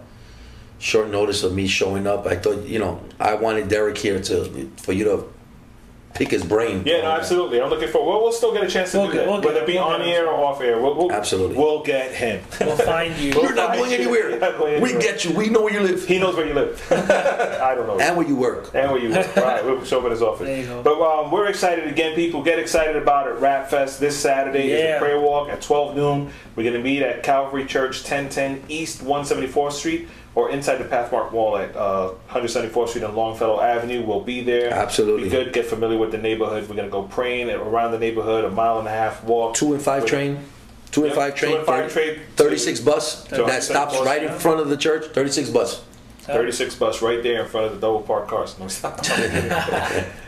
[0.80, 2.26] short notice of me showing up.
[2.26, 5.26] I thought, you know, I wanted Derek here to for you to
[6.14, 6.84] pick his brain.
[6.86, 7.62] Yeah, no, absolutely.
[7.62, 8.06] I'm looking for.
[8.06, 9.74] Well, we'll still get a chance to We'll do get- that, we'll whether it be
[9.74, 10.82] We'll on air or off air.
[10.82, 11.56] We'll, we'll, Absolutely.
[11.58, 12.44] We'll get him.
[12.60, 13.32] We'll find you.
[13.34, 14.38] You're not going anywhere.
[14.40, 15.32] Not going We get you.
[15.34, 16.06] We know where you live.
[16.06, 16.82] He knows where you live.
[16.92, 18.00] I don't know.
[18.00, 18.72] And where you work.
[18.74, 19.36] And where you work.
[19.36, 20.48] right, we'll show up at his office.
[20.48, 20.84] There you go.
[20.84, 22.44] But um, we're excited again, people.
[22.44, 23.36] Get excited about it.
[23.40, 26.32] Rap Fest this Saturday is a prayer walk at 12 noon.
[26.56, 31.32] We're going to meet at Calvary Church, 1010 East 174th Street, or inside the Pathmark
[31.32, 34.06] Mall at uh, 174th Street and Longfellow Avenue.
[34.06, 34.72] We'll be there.
[34.72, 35.24] Absolutely.
[35.24, 35.54] Be good.
[35.54, 36.64] Get familiar with the neighborhood.
[36.70, 39.56] We're going to go praying around the neighborhood, a mile and a half walk.
[39.56, 40.40] Two and five With- train.
[40.92, 41.58] Two and Yep, five two train.
[41.58, 42.26] and five 30 train.
[42.36, 45.06] 36 bus So- that stops bus, right in front of the church.
[45.14, 45.84] 36 bus.
[46.22, 48.56] 36 bus right there in front of the double park cars.
[48.60, 49.00] No, stop.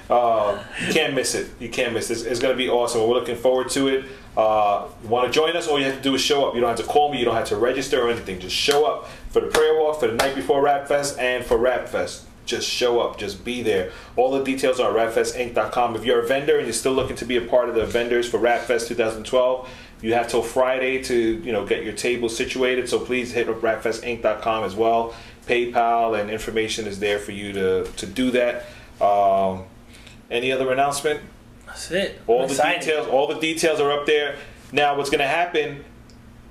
[0.10, 1.50] uh, you can't miss it.
[1.60, 2.14] You can't miss it.
[2.14, 3.02] It's, it's going to be awesome.
[3.02, 4.06] We're looking forward to it.
[4.36, 5.68] Uh, Want to join us?
[5.68, 6.56] All you have to do is show up.
[6.56, 7.20] You don't have to call me.
[7.20, 8.40] You don't have to register or anything.
[8.40, 11.58] Just show up for the prayer walk, for the night before Rap Fest, and for
[11.58, 12.26] Rap Fest.
[12.46, 13.18] Just show up.
[13.18, 13.92] Just be there.
[14.16, 15.96] All the details are at rapfestinc.com.
[15.96, 18.28] If you're a vendor and you're still looking to be a part of the vendors
[18.28, 19.70] for Rap Fest 2012,
[20.02, 22.90] you have till Friday to you know get your table situated.
[22.90, 25.14] So please hit up rapfestinc.com as well.
[25.48, 28.66] PayPal and information is there for you to to do that.
[29.00, 29.66] Um,
[30.30, 31.22] any other announcement?
[31.68, 32.22] That's it.
[32.28, 32.82] All I'm the excited.
[32.82, 34.38] details, all the details are up there.
[34.72, 35.84] Now, what's going to happen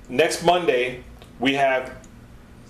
[0.09, 1.03] next Monday?
[1.39, 2.00] We have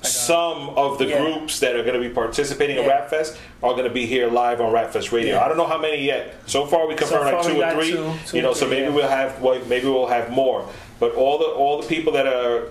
[0.02, 1.22] some of the Yeah.
[1.22, 2.90] groups that are going to be participating in Yeah.
[2.90, 5.36] Rap Fest are going to be here live on Rap Fest Radio.
[5.36, 5.46] Yeah.
[5.46, 6.34] I don't know how many yet.
[6.48, 7.92] So far, we confirmed far like two or three.
[7.92, 10.66] two- two you know, so maybe we'll have well, maybe we'll have more.
[11.00, 12.66] But all the all the people that are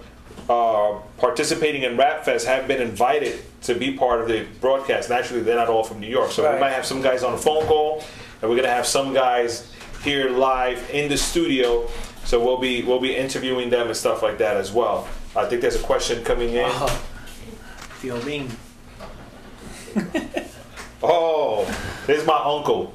[0.48, 5.08] uh, participating in Rap Fest have been invited to be part of the broadcast.
[5.10, 7.34] And actually, they're not all from New York, so we might have some guys on
[7.34, 8.02] a phone call,
[8.40, 9.70] and we're gonna have some guys
[10.02, 11.86] here live in the studio.
[12.24, 15.06] So we'll be we'll be interviewing them and stuff like that as well.
[15.36, 16.64] I think there's a question coming in.
[16.64, 16.88] Uh-huh.
[18.00, 18.48] Theo Bean.
[21.02, 21.66] Oh,
[22.06, 22.92] there's my uncle.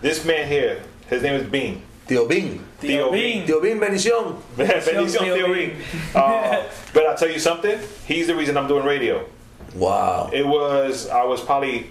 [0.00, 1.82] This man here, his name is Bean.
[2.06, 2.64] Tío Bean.
[2.78, 3.46] Theo Bean.
[3.46, 4.40] Tío Bing, bendición.
[4.56, 5.76] Bendición, Theo Bean.
[6.14, 6.62] Uh,
[6.92, 7.78] but I'll tell you something.
[8.06, 9.24] He's the reason I'm doing radio.
[9.74, 10.30] Wow.
[10.32, 11.90] It was I was probably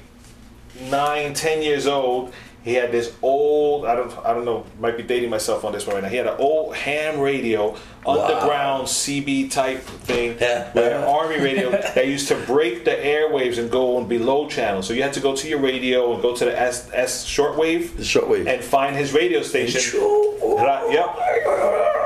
[0.90, 2.34] nine, ten years old.
[2.65, 5.85] He had this old, I don't, I don't know, might be dating myself on this
[5.85, 6.09] one right now.
[6.09, 7.75] He had an old ham radio,
[8.07, 10.35] underground CB type thing,
[10.73, 14.81] where army radio that used to break the airwaves and go on below channel.
[14.81, 17.97] So you had to go to your radio and go to the S, S shortwave,
[17.97, 19.79] the shortwave, and find his radio station.
[20.01, 21.05] Ra- oh yep.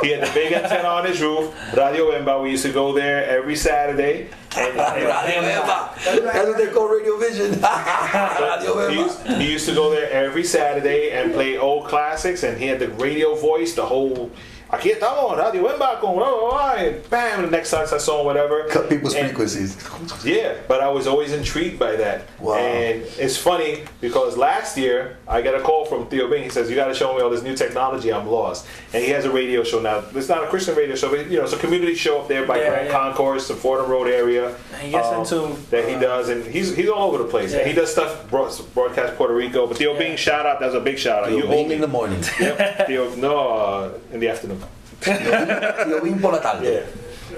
[0.01, 1.53] He had the big antenna on his roof.
[1.75, 2.41] Radio Emba.
[2.41, 4.29] We used to go there every Saturday.
[4.57, 7.51] And, That's what they call Radio Vision.
[7.61, 12.57] Radio he, used, he used to go there every Saturday and play old classics, and
[12.57, 14.31] he had the radio voice, the whole.
[14.71, 18.19] Aquí estamos, Radio Emba con blah, blah, blah, and bam, the next time I saw
[18.19, 18.65] him, whatever.
[18.69, 19.75] Cut people's And- frequencies.
[20.23, 22.27] Yeah, but I was always intrigued by that.
[22.39, 22.53] Wow.
[22.57, 26.43] And it's funny because last year I got a call from Theo Bing.
[26.43, 28.13] He says, "You got to show me all this new technology.
[28.13, 30.03] I'm lost." And he has a radio show now.
[30.13, 32.45] It's not a Christian radio show, but you know, it's a community show up there
[32.45, 32.91] by Yeah, Grand yeah.
[32.91, 34.55] Concourse, the Fordham Road area.
[34.79, 37.53] He gets um, into, that he does, and he's he's all over the place.
[37.55, 39.65] And he does stuff broadcast Puerto Rico.
[39.65, 40.59] But Theo Bing, shout out.
[40.59, 41.29] That's a big shout out.
[41.29, 42.23] Theo you owe Bing in the morning.
[42.39, 44.58] Yep, Theo, no, uh, in the afternoon.
[45.01, 46.85] Por la tarde.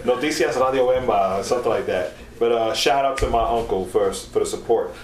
[0.04, 2.14] Noticias Radio Emba, something like that.
[2.40, 4.96] But uh, shout out to my uncle for for the support.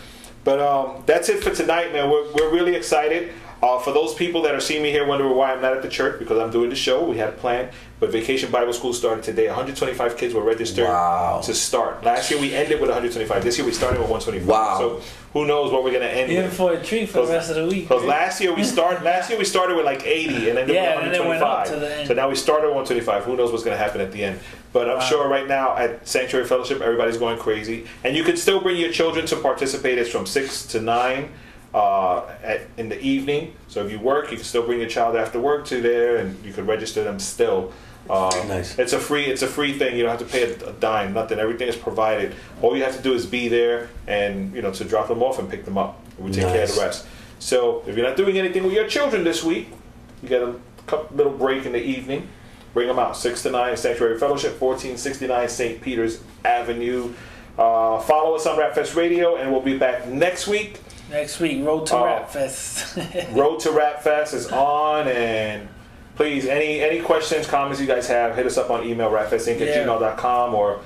[0.44, 2.10] But um, that's it for tonight, man.
[2.10, 3.34] We're, we're really excited.
[3.62, 5.90] Uh, for those people that are seeing me here wondering why I'm not at the
[5.90, 7.72] church because I'm doing the show, we had a plan.
[8.00, 9.48] But Vacation Bible School started today.
[9.48, 12.04] 125 kids were registered to start.
[12.04, 13.44] Last year we ended with 125.
[13.44, 14.48] This year we started with 125.
[14.48, 14.78] Wow.
[14.78, 15.02] So
[15.34, 16.54] who knows what we're gonna end In with?
[16.54, 17.88] for a treat for the rest of the week.
[17.88, 19.02] Because last year we started.
[19.04, 21.42] Last year we started with like 80 and ended Yeah, with and then it went
[21.42, 22.08] up to the end.
[22.08, 23.24] So now we started at 125.
[23.24, 24.40] Who knows what's going to happen at the end?
[24.74, 28.60] But I'm sure right now at Sanctuary Fellowship everybody's going crazy, and you can still
[28.62, 29.98] bring your children to participate.
[29.98, 31.32] It's from six to nine
[31.74, 33.56] uh, at, in the evening.
[33.70, 36.44] So if you work, you can still bring your child after work to there, and
[36.46, 37.74] you can register them still.
[38.10, 38.78] Uh, Nice.
[38.80, 39.26] It's a free.
[39.26, 39.98] It's a free thing.
[39.98, 41.14] You don't have to pay a, a dime.
[41.14, 41.40] Nothing.
[41.40, 42.34] Everything is provided.
[42.62, 45.40] All you have to do is be there, and you know to drop them off
[45.40, 46.00] and pick them up.
[46.18, 47.06] We take care of the rest.
[47.40, 49.70] So if you're not doing anything with your children this week,
[50.24, 50.56] you get a
[50.88, 52.28] couple, little break in the evening.
[52.74, 53.18] Bring them out.
[53.18, 55.82] Six to nine Sanctuary Fellowship, fourteen sixty nine St.
[55.82, 57.14] Peter's Avenue.
[57.58, 60.80] Uh, follow us on Rapfest Radio, and we'll be back next week.
[61.10, 62.98] Next week, Road to Uh, Rap Fest.
[63.32, 65.68] Road to Rap Fest is on, and
[66.18, 69.68] please, any any questions, comments you guys have, hit us up on email, rapfestinc at
[69.68, 69.86] Yeah.
[69.86, 70.80] gmail.com, or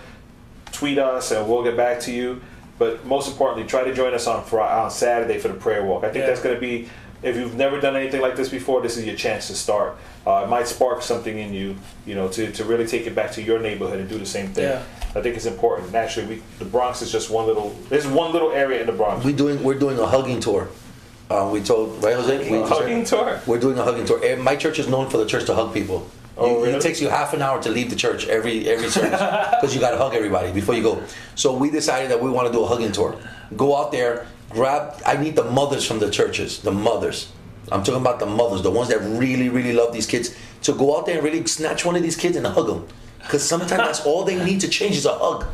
[0.72, 2.42] tweet us, and we'll get back to you.
[2.78, 6.04] But most importantly, try to join us on Fri on Saturday for the prayer walk.
[6.04, 6.28] I think Yeah.
[6.28, 6.90] that's going to be,
[7.24, 9.96] if you've never done anything like this before, this is your chance to start.
[10.26, 11.76] Uh, it might spark something in you,
[12.06, 14.48] you know, to, to really take it back to your neighborhood and do the same
[14.48, 14.64] thing.
[14.66, 14.82] Yeah.
[15.16, 15.92] I think it's important.
[15.92, 17.76] Naturally, we, the Bronx is just one little.
[17.90, 19.24] There's one little area in the Bronx.
[19.26, 20.68] We doing we're doing a hugging tour.
[21.32, 22.52] Uh, we told right, Jose.
[22.52, 23.40] We, hugging tour?
[23.48, 24.20] We're doing a hugging tour.
[24.24, 26.06] Eh, My church is known for the church to hug people.
[26.38, 26.78] Oh, You- really?
[26.78, 29.12] It takes you half an hour to leave the church every every service
[29.52, 31.02] because you got to hug everybody before you go.
[31.36, 33.16] So we decided that we want to do a hugging tour.
[33.56, 35.02] Go out there, grab.
[35.06, 36.60] I need the mothers from the churches.
[36.60, 37.32] The mothers.
[37.72, 40.36] I'm talking about the mothers, the ones that really really love these kids.
[40.64, 42.82] to go out there and really snatch one of these kids and hug them,
[43.20, 45.46] because sometimes that's all they need to change is a hug.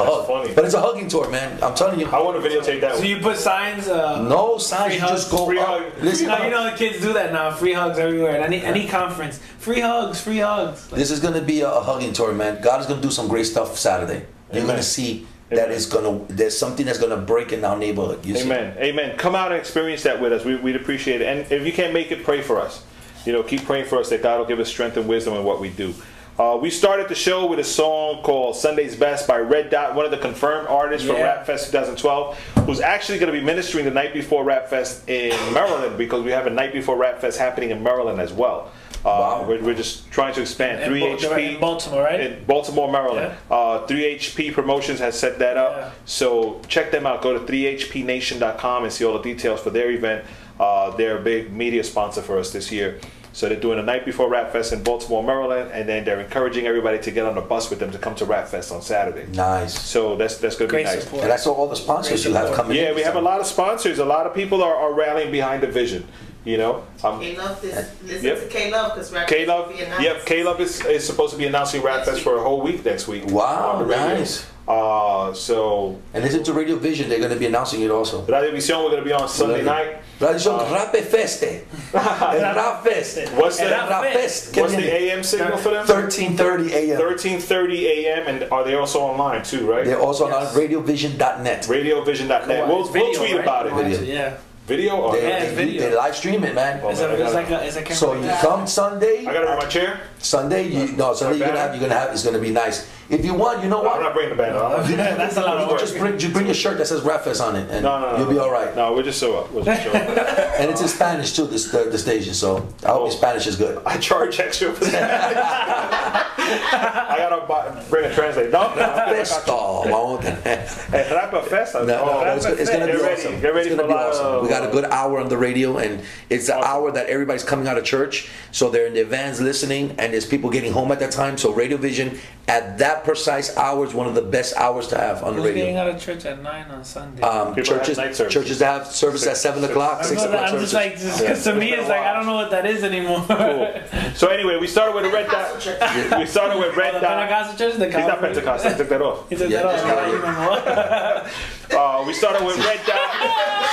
[0.00, 0.26] A hug.
[0.26, 0.54] funny.
[0.54, 1.62] But it's a hugging tour, man.
[1.62, 2.06] I'm telling you.
[2.06, 2.96] I want to videotape that.
[2.96, 3.88] so you put signs.
[3.88, 4.94] Uh, No signs.
[4.94, 5.66] Free You just go free up.
[5.68, 5.92] hug.
[6.02, 7.50] Listen, you know, you know the kids do that now.
[7.52, 8.40] Free hugs everywhere.
[8.40, 10.88] Any any conference, free hugs, free hugs.
[10.88, 12.60] This is gonna be a, a hugging tour, man.
[12.62, 14.26] God is gonna do some great stuff Saturday.
[14.52, 14.66] You're Amen.
[14.66, 18.24] gonna see that is gonna there's something that's gonna break in our neighborhood.
[18.24, 18.42] You see?
[18.46, 18.76] Amen.
[18.78, 19.16] Amen.
[19.16, 20.44] Come out and experience that with us.
[20.44, 21.26] We, we'd appreciate it.
[21.26, 22.84] And if you can't make it, pray for us.
[23.26, 25.44] You know, keep praying for us that God will give us strength and wisdom in
[25.44, 25.92] what we do.
[26.38, 30.06] Uh, we started the show with a song called Sunday's Best by Red Dot, one
[30.06, 31.24] of the confirmed artists from Yeah.
[31.24, 35.30] Rap Fest 2012, who's actually going to be ministering the night before Rap Fest in
[35.52, 38.70] Maryland because we have a night before Rap Fest happening in Maryland as well.
[39.04, 40.82] Uh, we're, we're just trying to expand.
[40.82, 42.20] In 3HP in Baltimore, right?
[42.20, 43.34] in Baltimore, Maryland.
[43.50, 45.94] Uh, 3HP Promotions has set that up.
[46.06, 47.20] So check them out.
[47.22, 50.24] Go to 3hpnation.com and see all the details for their event.
[50.58, 52.98] Uh, they're a big media sponsor for us this year.
[53.40, 56.66] So they're doing a night before Rap Fest in Baltimore, Maryland, and then they're encouraging
[56.66, 59.26] everybody to get on the bus with them to come to Rap Fest on Saturday.
[59.32, 59.80] Nice.
[59.80, 61.04] So that's that's going to be nice.
[61.04, 61.22] support.
[61.22, 62.96] And that's all the sponsors you have coming Yeah, in.
[62.96, 63.98] we have a lot of sponsors.
[63.98, 66.06] A lot of people are, are rallying behind the vision.
[66.44, 68.38] You know, um, K Love, this, listen Yep.
[68.40, 70.02] to K Love because Rap K Love, will be announced.
[70.02, 72.82] yep, K Love is, is supposed to be announcing Rap Fest for a whole week
[72.84, 73.26] next week.
[73.26, 74.06] Wow, on the radio.
[74.18, 74.46] nice.
[74.68, 78.22] Uh, so And listen to Radio Vision, they're gonna be announcing it also.
[78.22, 79.98] Radio Visión, we're going to be on Sunday night.
[80.20, 81.64] Radio Vision, Uh, Rap Feste.
[81.92, 83.32] Rap Fest.
[83.34, 84.56] What's the, Rap Fest.
[84.56, 84.94] What's the?
[84.96, 85.86] AM signal for them?
[85.86, 87.00] 1330 AM.
[87.00, 88.26] 13:30 a.m.
[88.28, 89.68] and are they also online too?
[89.68, 89.84] Right?
[89.84, 91.64] They're also on radiovision.net.
[91.64, 92.68] RadioVision.net.
[92.68, 93.42] We'll, It's we'll video, tweet right?
[93.42, 93.74] about it.
[93.74, 94.00] Video.
[94.02, 94.36] Yeah.
[94.70, 95.80] Video or They, Yeah, they, video.
[95.90, 96.78] they live stream it, man.
[96.84, 97.94] Oh, It's, man, I a, it's gotta- like a it's a.
[97.96, 99.26] So you come Sunday.
[99.26, 100.00] I got to bring my chair.
[100.18, 102.86] Sunday, you no Sunday you're gonna have you're gonna have it's gonna be nice.
[103.10, 103.96] If you want, you know what?
[103.96, 104.56] I'm not bringing the band.
[104.56, 105.80] I'm not- That's a lot of work.
[105.80, 108.18] just bring, just bring your shirt that says Rapfest on it, and No, no, no.
[108.18, 108.74] you'll be all right.
[108.76, 109.50] No, we're just so up.
[109.52, 110.46] We're just show up.
[110.60, 111.46] And it's in Spanish too.
[111.46, 113.10] This the, the station, so I hope your oh.
[113.10, 113.82] Spanish is good.
[113.86, 116.26] I charge extra for that.
[116.38, 118.50] I gotta buy, bring a translator.
[118.50, 121.04] No, no, I got Festo, vamos a tener.
[121.16, 121.84] Rapa Festa.
[121.84, 123.06] No, Oh, no, it's, Rapa it's gonna be Festa.
[123.06, 123.30] Get awesome.
[123.32, 123.40] ready.
[123.42, 124.26] Get ready it's gonna a be lot awesome.
[124.26, 124.42] of.
[124.42, 127.66] we got a good hour on the radio, and it's the hour that everybody's coming
[127.66, 131.00] out of church, so they're in their vans listening, and there's people getting home at
[131.00, 131.38] that time.
[131.38, 132.18] So Radio Vision
[132.50, 135.52] at that precise hour is one of the best hours to have on the Who's
[135.54, 135.80] getting radio.
[135.88, 137.22] out of church at nine on Sunday?
[137.22, 138.34] Um, People have churches, night service.
[138.34, 140.50] churches that have service at seven o'clock, I'm, six not- o'clock.
[140.52, 140.74] I'm just services.
[140.74, 143.24] like, just, 'cause to me, it's like I don't know what that is anymore.
[143.28, 143.72] Cool.
[144.14, 145.54] So anyway, we started with a red dot.
[146.20, 147.18] We started with red the dot.
[147.28, 148.28] Pentecostal church, the He's not Calvary.
[148.34, 148.74] Pentecostal.
[148.76, 149.28] Took that off.
[149.30, 149.90] He took Yeah, that just off.
[149.90, 151.26] got I don't even know.
[151.70, 153.10] Uh, we started with red dot.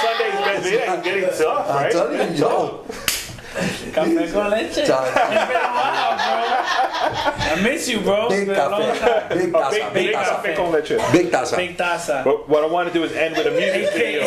[0.04, 0.72] Sunday's best.
[0.72, 1.92] Yeah, he's getting tough, I'm right?
[1.92, 2.86] telling you, yo.
[3.58, 4.78] Café con leche.
[4.78, 6.44] It's been a while, bro.
[7.10, 8.30] I miss you, bro.
[8.30, 10.98] Big been a long cafe, big Oh, taza, big, big big taza, café con leche.
[11.12, 11.56] big taza.
[11.58, 12.24] Big taza.
[12.24, 14.24] But what I want to do is end with a music video.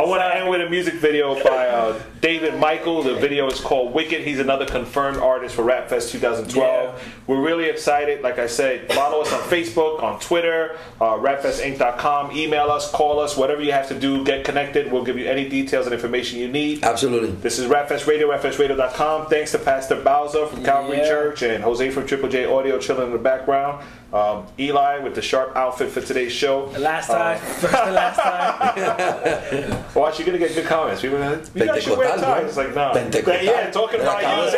[0.00, 3.02] I want to end with a music video by uh, David Michael.
[3.02, 4.22] The video is called Wicked.
[4.22, 7.14] He's another confirmed artist for Rap Fest 2012.
[7.26, 8.22] We're really excited.
[8.22, 12.36] Like I said, follow us on Facebook, on Twitter, uh, rapfestinc.com.
[12.36, 14.24] Email us, call us, whatever you have to do.
[14.24, 14.90] Get connected.
[14.92, 16.82] We'll give you any details and information you need.
[16.84, 17.30] Absolutely.
[17.30, 19.26] This is Rapfest Radio, rapfestradio.com.
[19.26, 21.08] Thanks to Pastor Bowser from Calvary Yeah.
[21.08, 23.84] Church and Jose from Triple J Audio chilling in the background.
[24.12, 26.66] Um, Eli with the sharp outfit for today's show.
[26.68, 29.84] The last time, first to last time.
[29.94, 31.00] Watch, you're gonna get good comments.
[31.00, 32.48] People, are you guys should wear ties.
[32.48, 32.92] It's like, no.
[32.94, 34.50] Yeah, talking about you.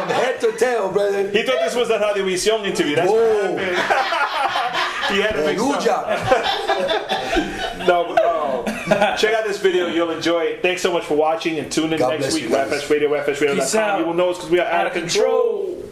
[0.00, 1.28] From head to tail, brother.
[1.30, 2.94] He thought this was the Radio Visión interview.
[2.94, 3.52] That's Whoa.
[3.52, 5.14] what happened.
[5.16, 5.88] he had to make Aleluya.
[7.88, 8.64] No, but, oh.
[9.18, 9.86] check out this video.
[9.88, 10.62] You'll enjoy it.
[10.62, 12.42] Thanks so much for watching and tune in God next bless week.
[12.44, 12.70] you guys.
[12.70, 13.40] RapFest Radio, Peace
[13.74, 14.00] RapFestRadio.com.
[14.00, 15.87] You will know it's because we are out of control.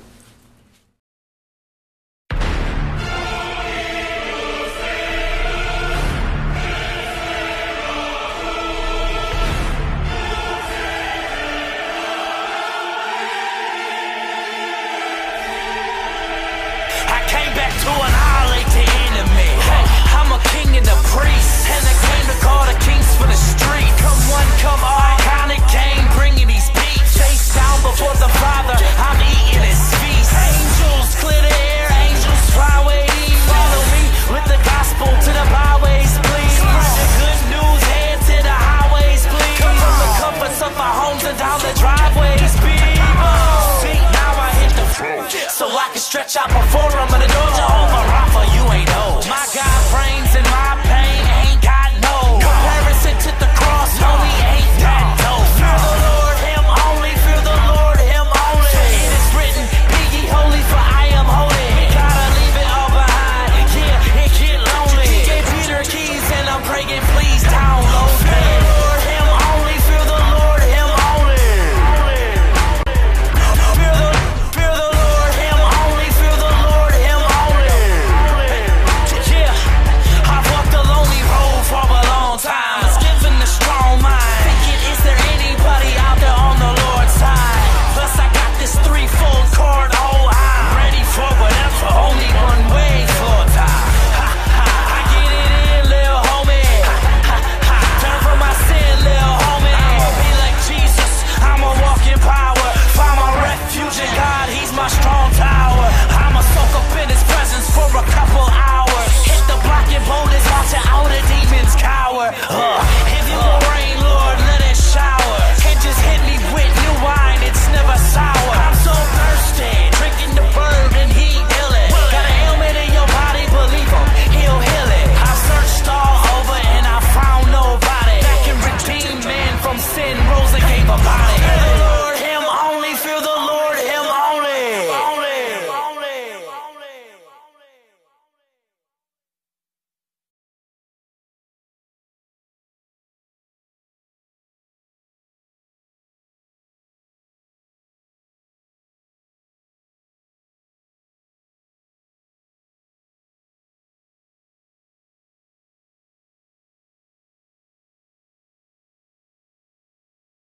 [20.86, 21.66] the priest.
[21.66, 23.90] And I came to call the kings from the street.
[23.98, 27.18] Come one, come all, iconic game, bringing these beats.
[27.18, 30.30] Chase down before the father, I'm eating his feast.
[30.30, 33.10] Angels clear the air, angels fly away.
[33.50, 36.54] Follow me with the gospel to the byways, please.
[36.54, 39.58] Spread the good news, head to the highways, please.
[39.58, 43.34] Come from the comforts of my homes and down the driveways, people.
[43.82, 45.26] See, now I hit the floor.
[45.50, 48.15] So I can stretch out my forearm and the doors are over